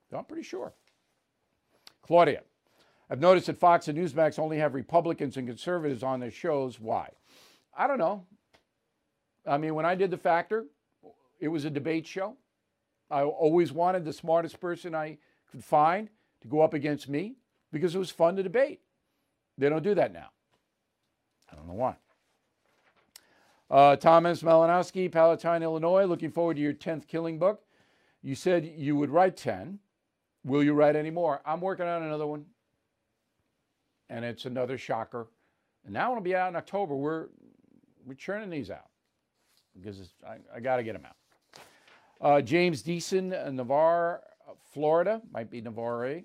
So 0.09 0.17
I'm 0.17 0.25
pretty 0.25 0.43
sure. 0.43 0.73
Claudia, 2.01 2.41
I've 3.09 3.19
noticed 3.19 3.47
that 3.47 3.57
Fox 3.57 3.87
and 3.87 3.97
Newsmax 3.97 4.39
only 4.39 4.57
have 4.57 4.73
Republicans 4.73 5.37
and 5.37 5.47
conservatives 5.47 6.03
on 6.03 6.19
their 6.19 6.31
shows. 6.31 6.79
Why? 6.79 7.09
I 7.77 7.87
don't 7.87 7.97
know. 7.97 8.25
I 9.45 9.57
mean, 9.57 9.75
when 9.75 9.85
I 9.85 9.95
did 9.95 10.11
The 10.11 10.17
Factor, 10.17 10.65
it 11.39 11.47
was 11.47 11.65
a 11.65 11.69
debate 11.69 12.07
show. 12.07 12.35
I 13.09 13.23
always 13.23 13.73
wanted 13.73 14.05
the 14.05 14.13
smartest 14.13 14.59
person 14.59 14.95
I 14.95 15.17
could 15.51 15.63
find 15.63 16.09
to 16.41 16.47
go 16.47 16.61
up 16.61 16.73
against 16.73 17.09
me 17.09 17.35
because 17.71 17.95
it 17.95 17.99
was 17.99 18.11
fun 18.11 18.35
to 18.37 18.43
debate. 18.43 18.79
They 19.57 19.67
don't 19.67 19.83
do 19.83 19.95
that 19.95 20.13
now. 20.13 20.29
I 21.51 21.55
don't 21.55 21.67
know 21.67 21.73
why. 21.73 21.95
Uh, 23.72 23.95
Thomas 23.95 24.43
Malinowski, 24.43 25.09
Palatine, 25.09 25.63
Illinois, 25.63 26.03
looking 26.03 26.30
forward 26.30 26.55
to 26.55 26.61
your 26.61 26.74
10th 26.74 27.07
killing 27.07 27.39
book. 27.39 27.63
You 28.22 28.36
said 28.36 28.65
you 28.65 28.97
would 28.97 29.09
write 29.09 29.38
10. 29.38 29.80
Will 30.43 30.61
you 30.61 30.74
write 30.74 30.97
any 30.97 31.09
more? 31.09 31.41
I'm 31.45 31.61
working 31.61 31.86
on 31.86 32.03
another 32.03 32.28
one. 32.28 32.45
And 34.09 34.26
it's 34.26 34.43
another 34.43 34.78
shocker. 34.78 35.28
And 35.86 35.93
now 35.93 36.11
it'll 36.11 36.22
be 36.22 36.36
out 36.36 36.49
in 36.49 36.57
October. 36.57 36.97
We're, 36.97 37.28
we're 38.05 38.15
churning 38.15 38.49
these 38.49 38.69
out 38.69 38.89
because 39.74 40.15
I, 40.28 40.36
I 40.53 40.59
got 40.59 40.76
to 40.76 40.84
get 40.84 40.91
them 40.91 41.05
out. 41.05 41.15
Uh, 42.19 42.41
James 42.41 42.84
Deason, 42.84 43.34
uh, 43.34 43.49
Navarre, 43.51 44.22
Florida, 44.74 45.22
might 45.32 45.49
be 45.49 45.61
Navarre. 45.61 46.24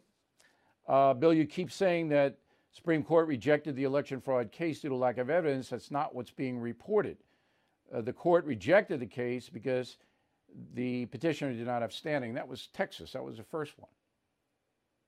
Uh, 0.88 1.14
Bill, 1.14 1.32
you 1.32 1.46
keep 1.46 1.70
saying 1.70 2.08
that 2.08 2.38
Supreme 2.72 3.04
Court 3.04 3.28
rejected 3.28 3.76
the 3.76 3.84
election 3.84 4.20
fraud 4.20 4.50
case 4.50 4.80
due 4.80 4.88
to 4.88 4.96
lack 4.96 5.18
of 5.18 5.30
evidence. 5.30 5.68
That's 5.68 5.92
not 5.92 6.12
what's 6.12 6.32
being 6.32 6.58
reported. 6.58 7.18
Uh, 7.94 8.00
the 8.00 8.12
court 8.12 8.44
rejected 8.44 9.00
the 9.00 9.06
case 9.06 9.48
because 9.48 9.96
the 10.74 11.06
petitioner 11.06 11.52
did 11.52 11.66
not 11.66 11.82
have 11.82 11.92
standing. 11.92 12.34
That 12.34 12.48
was 12.48 12.68
Texas. 12.68 13.12
That 13.12 13.24
was 13.24 13.36
the 13.36 13.44
first 13.44 13.74
one. 13.78 13.90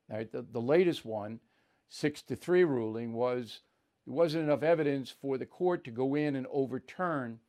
Right? 0.09 0.31
The, 0.31 0.43
the 0.43 0.61
latest 0.61 1.05
one, 1.05 1.41
six 1.89 2.23
to 2.23 2.37
three 2.37 2.65
ruling, 2.65 3.13
was 3.13 3.61
there 4.07 4.15
wasn't 4.15 4.45
enough 4.45 4.63
evidence 4.63 5.11
for 5.11 5.39
the 5.39 5.47
court 5.47 5.85
to 5.85 5.91
go 5.91 6.15
in 6.15 6.37
and 6.37 6.47
overturn 6.51 7.41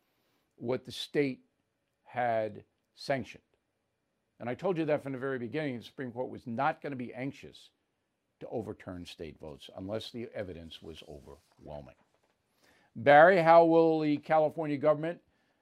what 0.57 0.85
the 0.85 0.91
state 0.91 1.41
had 2.03 2.63
sanctioned. 2.95 3.43
And 4.39 4.49
I 4.49 4.55
told 4.55 4.77
you 4.77 4.85
that 4.85 5.03
from 5.03 5.11
the 5.11 5.17
very 5.17 5.39
beginning. 5.39 5.77
The 5.77 5.83
Supreme 5.83 6.11
Court 6.11 6.29
was 6.29 6.47
not 6.47 6.81
going 6.81 6.91
to 6.91 6.97
be 6.97 7.13
anxious 7.13 7.69
to 8.39 8.47
overturn 8.47 9.05
state 9.05 9.37
votes 9.39 9.69
unless 9.77 10.11
the 10.11 10.29
evidence 10.33 10.81
was 10.81 11.03
overwhelming. 11.09 11.95
Barry, 12.99 13.41
how 13.41 13.63
will 13.63 14.01
the 14.01 14.17
California 14.17 14.77
government 14.77 15.19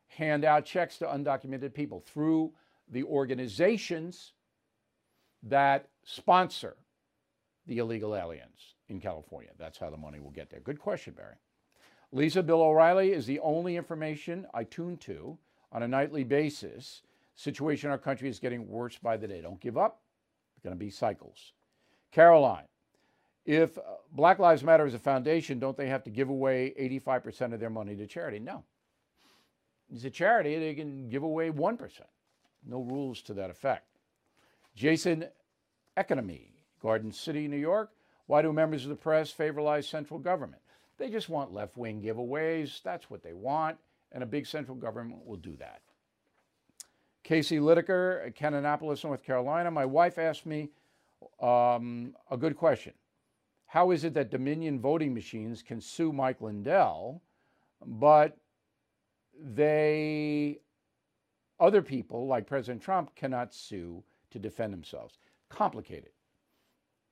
hand 0.07 0.43
out 0.43 0.65
checks 0.65 0.97
to 0.97 1.05
undocumented 1.05 1.73
people? 1.73 1.99
Through 1.99 2.51
the 2.89 3.03
organizations 3.03 4.33
that 5.43 5.87
sponsor 6.03 6.75
the 7.67 7.77
illegal 7.77 8.15
aliens 8.15 8.75
in 8.89 8.99
California. 8.99 9.51
That's 9.59 9.77
how 9.77 9.91
the 9.91 9.97
money 9.97 10.19
will 10.19 10.31
get 10.31 10.49
there. 10.49 10.61
Good 10.61 10.79
question, 10.79 11.13
Barry. 11.13 11.35
Lisa 12.11 12.41
Bill 12.41 12.61
O'Reilly 12.61 13.11
is 13.11 13.25
the 13.27 13.39
only 13.41 13.75
information 13.75 14.47
I 14.53 14.63
tune 14.63 14.97
to 14.97 15.37
on 15.71 15.83
a 15.83 15.87
nightly 15.87 16.23
basis. 16.23 17.03
Situation 17.35 17.89
in 17.89 17.91
our 17.91 17.97
country 17.99 18.29
is 18.29 18.39
getting 18.39 18.67
worse 18.67 18.97
by 18.97 19.15
the 19.15 19.27
day. 19.27 19.41
Don't 19.41 19.59
give 19.59 19.77
up. 19.77 20.01
It's 20.55 20.63
going 20.63 20.75
to 20.75 20.79
be 20.79 20.89
cycles. 20.89 21.53
Caroline, 22.11 22.65
if 23.47 23.77
uh, 23.77 23.81
Black 24.11 24.39
Lives 24.39 24.61
Matter 24.61 24.85
is 24.85 24.93
a 24.93 24.99
foundation, 24.99 25.57
don't 25.57 25.77
they 25.77 25.87
have 25.87 26.03
to 26.03 26.09
give 26.09 26.29
away 26.29 26.73
85% 26.79 27.53
of 27.53 27.59
their 27.59 27.69
money 27.69 27.95
to 27.95 28.05
charity? 28.05 28.39
No. 28.39 28.63
It's 29.91 30.03
a 30.03 30.09
charity, 30.09 30.59
they 30.59 30.75
can 30.75 31.09
give 31.09 31.23
away 31.23 31.49
1%. 31.49 31.89
No 32.67 32.81
rules 32.81 33.21
to 33.23 33.33
that 33.35 33.49
effect. 33.49 33.87
Jason 34.75 35.25
Economy, 35.95 36.51
Garden 36.81 37.11
City, 37.11 37.47
New 37.47 37.57
York. 37.57 37.91
Why 38.25 38.41
do 38.41 38.51
members 38.51 38.83
of 38.83 38.89
the 38.89 38.95
press 38.95 39.33
favorize 39.33 39.85
central 39.85 40.19
government? 40.19 40.61
They 40.97 41.09
just 41.09 41.29
want 41.29 41.53
left 41.53 41.77
wing 41.77 42.01
giveaways. 42.01 42.83
That's 42.83 43.09
what 43.09 43.23
they 43.23 43.33
want. 43.33 43.77
And 44.11 44.23
a 44.23 44.25
big 44.25 44.45
central 44.45 44.75
government 44.75 45.25
will 45.25 45.37
do 45.37 45.55
that. 45.59 45.81
Casey 47.23 47.59
Lideker, 47.59 48.33
Kannapolis, 48.35 49.05
North 49.05 49.23
Carolina. 49.23 49.71
My 49.71 49.85
wife 49.85 50.17
asked 50.17 50.45
me 50.45 50.69
um, 51.41 52.13
a 52.29 52.35
good 52.37 52.57
question. 52.57 52.93
How 53.67 53.91
is 53.91 54.05
it 54.05 54.13
that 54.13 54.31
Dominion 54.31 54.79
voting 54.79 55.13
machines 55.13 55.61
can 55.61 55.81
sue 55.81 56.13
Mike 56.13 56.41
Lindell, 56.41 57.21
but 57.85 58.37
they, 59.39 60.59
other 61.59 61.81
people 61.81 62.27
like 62.27 62.47
President 62.47 62.81
Trump, 62.81 63.13
cannot 63.15 63.53
sue 63.53 64.03
to 64.31 64.39
defend 64.39 64.73
themselves? 64.73 65.19
Complicated. 65.49 66.11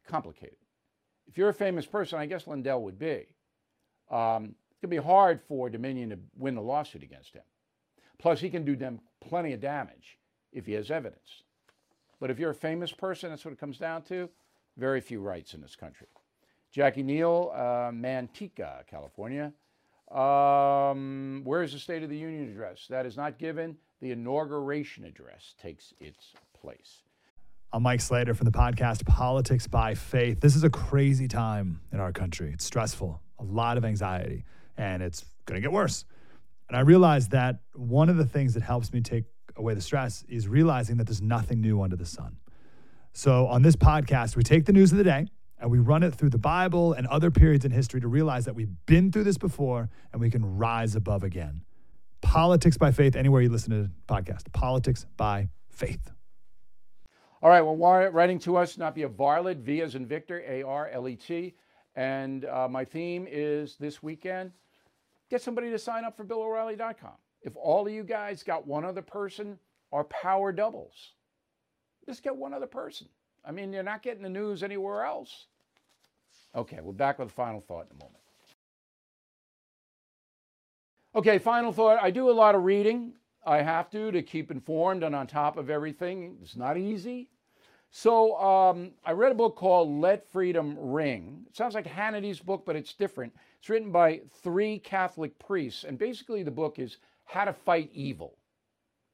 Complicated. 0.07 0.57
If 1.27 1.37
you're 1.37 1.49
a 1.49 1.53
famous 1.53 1.85
person, 1.85 2.19
I 2.19 2.25
guess 2.25 2.47
Lindell 2.47 2.83
would 2.83 2.97
be. 2.97 3.27
Um, 4.09 4.55
it's 4.71 4.79
going 4.79 4.83
to 4.83 4.87
be 4.87 4.97
hard 4.97 5.41
for 5.41 5.69
Dominion 5.69 6.09
to 6.11 6.19
win 6.37 6.55
a 6.55 6.61
lawsuit 6.61 7.03
against 7.03 7.33
him. 7.35 7.43
Plus, 8.17 8.39
he 8.39 8.49
can 8.49 8.63
do 8.63 8.77
them 8.77 9.01
plenty 9.19 9.51
of 9.51 9.59
damage 9.59 10.19
if 10.53 10.65
he 10.65 10.73
has 10.73 10.89
evidence. 10.89 11.43
But 12.21 12.31
if 12.31 12.39
you're 12.39 12.51
a 12.51 12.55
famous 12.55 12.93
person, 12.93 13.29
that's 13.29 13.43
what 13.43 13.53
it 13.53 13.59
comes 13.59 13.77
down 13.77 14.03
to. 14.03 14.29
Very 14.77 15.01
few 15.01 15.19
rights 15.19 15.53
in 15.53 15.61
this 15.61 15.75
country. 15.75 16.07
Jackie 16.75 17.03
Neal, 17.03 17.53
uh, 17.55 17.89
Manteca, 17.89 18.85
California. 18.85 19.53
Um, 20.11 21.39
where 21.45 21.63
is 21.63 21.71
the 21.71 21.79
State 21.79 22.03
of 22.03 22.09
the 22.09 22.17
Union 22.17 22.51
address? 22.51 22.87
That 22.89 23.05
is 23.05 23.15
not 23.15 23.39
given. 23.39 23.77
The 24.01 24.11
inauguration 24.11 25.05
address 25.05 25.55
takes 25.57 25.93
its 26.01 26.33
place. 26.53 27.03
I'm 27.71 27.81
Mike 27.81 28.01
Slater 28.01 28.33
from 28.33 28.43
the 28.43 28.51
podcast 28.51 29.05
Politics 29.05 29.67
by 29.67 29.95
Faith. 29.95 30.41
This 30.41 30.53
is 30.53 30.65
a 30.65 30.69
crazy 30.69 31.29
time 31.29 31.79
in 31.93 32.01
our 32.01 32.11
country. 32.11 32.51
It's 32.51 32.65
stressful, 32.65 33.21
a 33.39 33.43
lot 33.45 33.77
of 33.77 33.85
anxiety, 33.85 34.43
and 34.75 35.01
it's 35.01 35.23
going 35.45 35.55
to 35.55 35.61
get 35.61 35.71
worse. 35.71 36.03
And 36.67 36.75
I 36.75 36.81
realized 36.81 37.31
that 37.31 37.59
one 37.73 38.09
of 38.09 38.17
the 38.17 38.25
things 38.25 38.53
that 38.53 38.63
helps 38.63 38.91
me 38.91 38.99
take 38.99 39.23
away 39.55 39.75
the 39.75 39.81
stress 39.81 40.25
is 40.27 40.49
realizing 40.49 40.97
that 40.97 41.07
there's 41.07 41.21
nothing 41.21 41.61
new 41.61 41.81
under 41.81 41.95
the 41.95 42.05
sun. 42.05 42.35
So 43.13 43.47
on 43.47 43.61
this 43.61 43.77
podcast, 43.77 44.35
we 44.35 44.43
take 44.43 44.65
the 44.65 44.73
news 44.73 44.91
of 44.91 44.97
the 44.97 45.05
day 45.05 45.27
and 45.59 45.69
we 45.71 45.79
run 45.79 46.03
it 46.03 46.13
through 46.13 46.29
the 46.29 46.37
Bible 46.37 46.93
and 46.93 47.07
other 47.07 47.31
periods 47.31 47.65
in 47.65 47.71
history 47.71 48.01
to 48.01 48.07
realize 48.07 48.45
that 48.45 48.55
we've 48.55 48.73
been 48.85 49.11
through 49.11 49.23
this 49.23 49.37
before 49.37 49.89
and 50.11 50.21
we 50.21 50.29
can 50.29 50.57
rise 50.57 50.95
above 50.95 51.23
again. 51.23 51.61
Politics 52.21 52.77
by 52.77 52.91
faith, 52.91 53.15
anywhere 53.15 53.41
you 53.41 53.49
listen 53.49 53.71
to 53.71 53.83
the 53.83 53.91
podcast. 54.07 54.51
Politics 54.51 55.05
by 55.15 55.49
faith. 55.69 56.11
All 57.41 57.49
right, 57.49 57.61
well, 57.61 57.75
writing 58.11 58.39
to 58.39 58.57
us, 58.57 58.77
not 58.77 58.95
be 58.95 59.03
a 59.03 59.07
varlet, 59.07 59.57
V 59.57 59.81
as 59.81 59.95
in 59.95 60.05
Victor, 60.05 60.43
A 60.47 60.63
R 60.63 60.89
L 60.89 61.07
E 61.07 61.15
T. 61.15 61.53
And 61.95 62.45
uh, 62.45 62.67
my 62.67 62.83
theme 62.83 63.27
is 63.29 63.77
this 63.77 64.01
weekend 64.01 64.51
get 65.29 65.41
somebody 65.41 65.71
to 65.71 65.79
sign 65.79 66.05
up 66.05 66.15
for 66.15 66.23
BillO'Reilly.com. 66.23 67.13
If 67.41 67.55
all 67.55 67.87
of 67.87 67.93
you 67.93 68.03
guys 68.03 68.43
got 68.43 68.67
one 68.67 68.85
other 68.85 69.01
person, 69.01 69.57
our 69.91 70.03
power 70.05 70.51
doubles. 70.51 71.13
Just 72.05 72.23
get 72.23 72.35
one 72.35 72.53
other 72.53 72.67
person. 72.67 73.07
I 73.47 73.51
mean, 73.51 73.71
you're 73.71 73.83
not 73.83 74.01
getting 74.01 74.23
the 74.23 74.29
news 74.29 74.63
anywhere 74.63 75.03
else. 75.03 75.45
Okay, 76.55 76.79
we're 76.81 76.93
back 76.93 77.19
with 77.19 77.29
a 77.29 77.31
final 77.31 77.61
thought 77.61 77.87
in 77.91 77.97
a 77.97 78.03
moment. 78.03 78.23
Okay, 81.15 81.37
final 81.37 81.71
thought. 81.71 81.99
I 82.01 82.11
do 82.11 82.29
a 82.29 82.33
lot 82.33 82.55
of 82.55 82.63
reading. 82.63 83.13
I 83.45 83.61
have 83.61 83.89
to 83.91 84.11
to 84.11 84.21
keep 84.23 84.51
informed 84.51 85.03
and 85.03 85.15
on 85.15 85.27
top 85.27 85.57
of 85.57 85.69
everything. 85.69 86.37
It's 86.41 86.55
not 86.55 86.77
easy. 86.77 87.29
So 87.91 88.35
um, 88.41 88.91
I 89.05 89.11
read 89.11 89.31
a 89.31 89.35
book 89.35 89.55
called 89.55 89.89
Let 90.01 90.29
Freedom 90.31 90.75
Ring. 90.77 91.45
It 91.47 91.55
sounds 91.55 91.75
like 91.75 91.85
Hannity's 91.85 92.39
book, 92.39 92.63
but 92.65 92.75
it's 92.75 92.93
different. 92.93 93.33
It's 93.59 93.69
written 93.69 93.91
by 93.91 94.21
three 94.41 94.79
Catholic 94.79 95.37
priests, 95.39 95.83
and 95.83 95.97
basically 95.97 96.43
the 96.43 96.51
book 96.51 96.79
is 96.79 96.97
how 97.23 97.45
to 97.45 97.53
fight 97.53 97.89
evil 97.93 98.37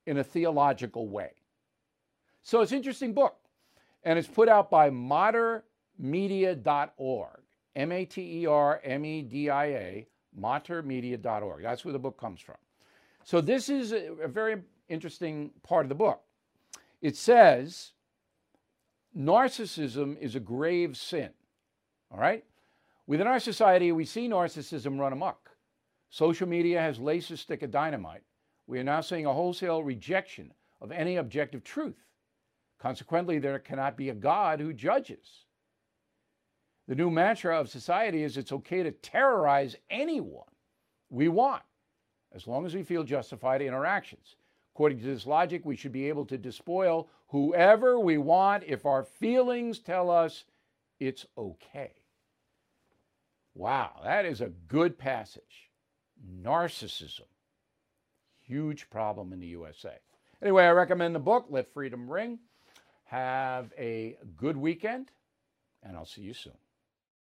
in 0.08 0.18
a 0.18 0.24
theological 0.24 1.08
way. 1.08 1.32
So 2.42 2.62
it's 2.62 2.72
an 2.72 2.78
interesting 2.78 3.14
book 3.14 3.36
and 4.04 4.18
it's 4.18 4.28
put 4.28 4.50
out 4.50 4.70
by 4.70 4.90
matermedia.org, 4.90 7.40
M 7.76 7.92
A 7.92 8.06
T 8.06 8.42
E 8.42 8.46
R 8.46 8.82
M 8.84 9.06
E 9.06 9.22
D 9.22 9.50
I 9.50 9.66
A, 9.66 10.08
matermedia.org. 10.40 11.64
That's 11.64 11.86
where 11.86 11.94
the 11.94 12.00
book 12.00 12.20
comes 12.20 12.42
from. 12.42 12.58
So 13.24 13.42
this 13.42 13.70
is 13.70 13.92
a, 13.92 14.28
very 14.28 14.62
interesting 14.90 15.52
part 15.64 15.86
of 15.86 15.90
the 15.90 15.96
book. 15.96 16.22
It 17.02 17.16
says 17.16 17.92
narcissism 19.18 20.18
is 20.20 20.36
a 20.36 20.40
grave 20.40 20.98
sin. 20.98 21.30
All 22.12 22.20
right? 22.20 22.44
Within 23.08 23.28
our 23.28 23.40
society, 23.40 23.92
we 23.92 24.06
see 24.06 24.28
narcissism 24.28 25.00
run 25.00 25.14
amok. 25.14 25.50
Social 26.10 26.48
media 26.48 26.82
has 26.82 27.00
laced 27.00 27.32
a 27.32 27.38
stick 27.38 27.64
of 27.64 27.72
dynamite. 27.72 28.24
We 28.68 28.80
are 28.80 28.84
now 28.84 29.02
seeing 29.02 29.26
a 29.26 29.34
wholesale 29.34 29.84
rejection 29.84 30.54
of 30.82 30.92
any 30.92 31.18
objective 31.18 31.64
truth. 31.64 31.96
Consequently, 32.82 33.38
there 33.38 33.60
cannot 33.60 33.96
be 33.96 34.10
a 34.10 34.16
God 34.16 34.60
who 34.60 34.74
judges. 34.74 35.46
The 36.88 36.96
new 36.96 37.12
mantra 37.12 37.60
of 37.60 37.70
society 37.70 38.24
is 38.24 38.38
it's 38.38 38.52
okay 38.52 38.82
to 38.82 38.92
terrorize 38.92 39.76
anyone 39.92 40.50
we 41.10 41.28
want, 41.28 41.62
as 42.34 42.48
long 42.48 42.66
as 42.66 42.74
we 42.74 42.82
feel 42.82 43.04
justified 43.04 43.62
in 43.62 43.74
our 43.74 43.86
actions. 43.86 44.36
According 44.74 45.00
to 45.00 45.06
this 45.06 45.28
logic, 45.28 45.64
we 45.64 45.76
should 45.76 45.92
be 45.92 46.10
able 46.10 46.26
to 46.26 46.40
despoil 46.40 47.08
whoever 47.28 48.00
we 48.00 48.18
want 48.18 48.64
if 48.66 48.86
our 48.86 49.04
feelings 49.04 49.78
tell 49.78 50.10
us 50.10 50.46
it's 51.00 51.28
okay. 51.38 51.92
Wow, 53.54 54.00
that 54.04 54.26
is 54.26 54.42
a 54.42 54.52
good 54.68 54.98
passage. 54.98 55.70
Narcissism, 56.42 57.28
huge 58.40 58.90
problem 58.90 59.34
in 59.34 59.40
the 59.40 59.48
USA. 59.48 59.98
Anyway, 60.42 60.64
I 60.64 60.72
recommend 60.72 61.14
the 61.14 61.20
book, 61.20 61.46
Let 61.50 61.72
Freedom 61.72 62.10
Ring. 62.10 62.40
Have 63.12 63.74
a 63.78 64.16
good 64.38 64.56
weekend, 64.56 65.12
and 65.84 65.98
I'll 65.98 66.06
see 66.06 66.22
you 66.22 66.34
soon. 66.34 66.58